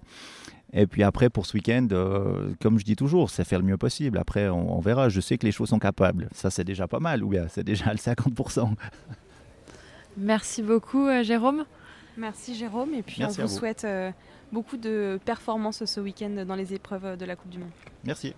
Et 0.78 0.88
puis 0.88 1.04
après, 1.04 1.30
pour 1.30 1.46
ce 1.46 1.54
week-end, 1.54 1.88
euh, 1.94 2.54
comme 2.62 2.78
je 2.78 2.84
dis 2.84 2.98
toujours, 2.98 3.30
c'est 3.30 3.46
faire 3.46 3.60
le 3.60 3.66
mieux 3.66 3.78
possible. 3.78 4.18
Après, 4.18 4.50
on, 4.50 4.78
on, 4.78 4.80
verra. 4.82 5.08
Je 5.08 5.22
sais 5.22 5.38
que 5.38 5.46
les 5.46 5.54
choses 5.54 5.70
sont 5.70 5.80
capables. 5.80 6.28
Ça, 6.34 6.50
c'est 6.50 6.66
déjà 6.66 6.86
pas 6.88 7.00
mal, 7.00 7.24
ou 7.24 7.30
bien 7.30 7.48
c'est 7.48 7.64
déjà 7.64 7.92
le 7.92 7.98
50%. 7.98 8.74
Merci 10.18 10.62
beaucoup, 10.62 11.08
euh, 11.08 11.24
Jérôme. 11.24 11.64
Merci, 12.18 12.56
Jérôme. 12.56 12.94
Et 12.94 13.04
puis, 13.04 13.18
Merci 13.20 13.40
on 13.40 13.46
vous, 13.46 13.50
vous, 13.50 13.58
souhaite 13.58 13.86
euh, 13.86 14.12
beaucoup 14.52 14.78
de 14.78 15.18
performances 15.24 15.86
ce 15.86 16.00
week-end 16.02 16.44
dans 16.46 16.56
les 16.56 16.74
épreuves 16.74 17.18
de 17.18 17.26
la 17.26 17.38
Coupe 17.38 17.52
du 17.52 17.60
Monde. 17.60 17.70
Merci. 18.04 18.34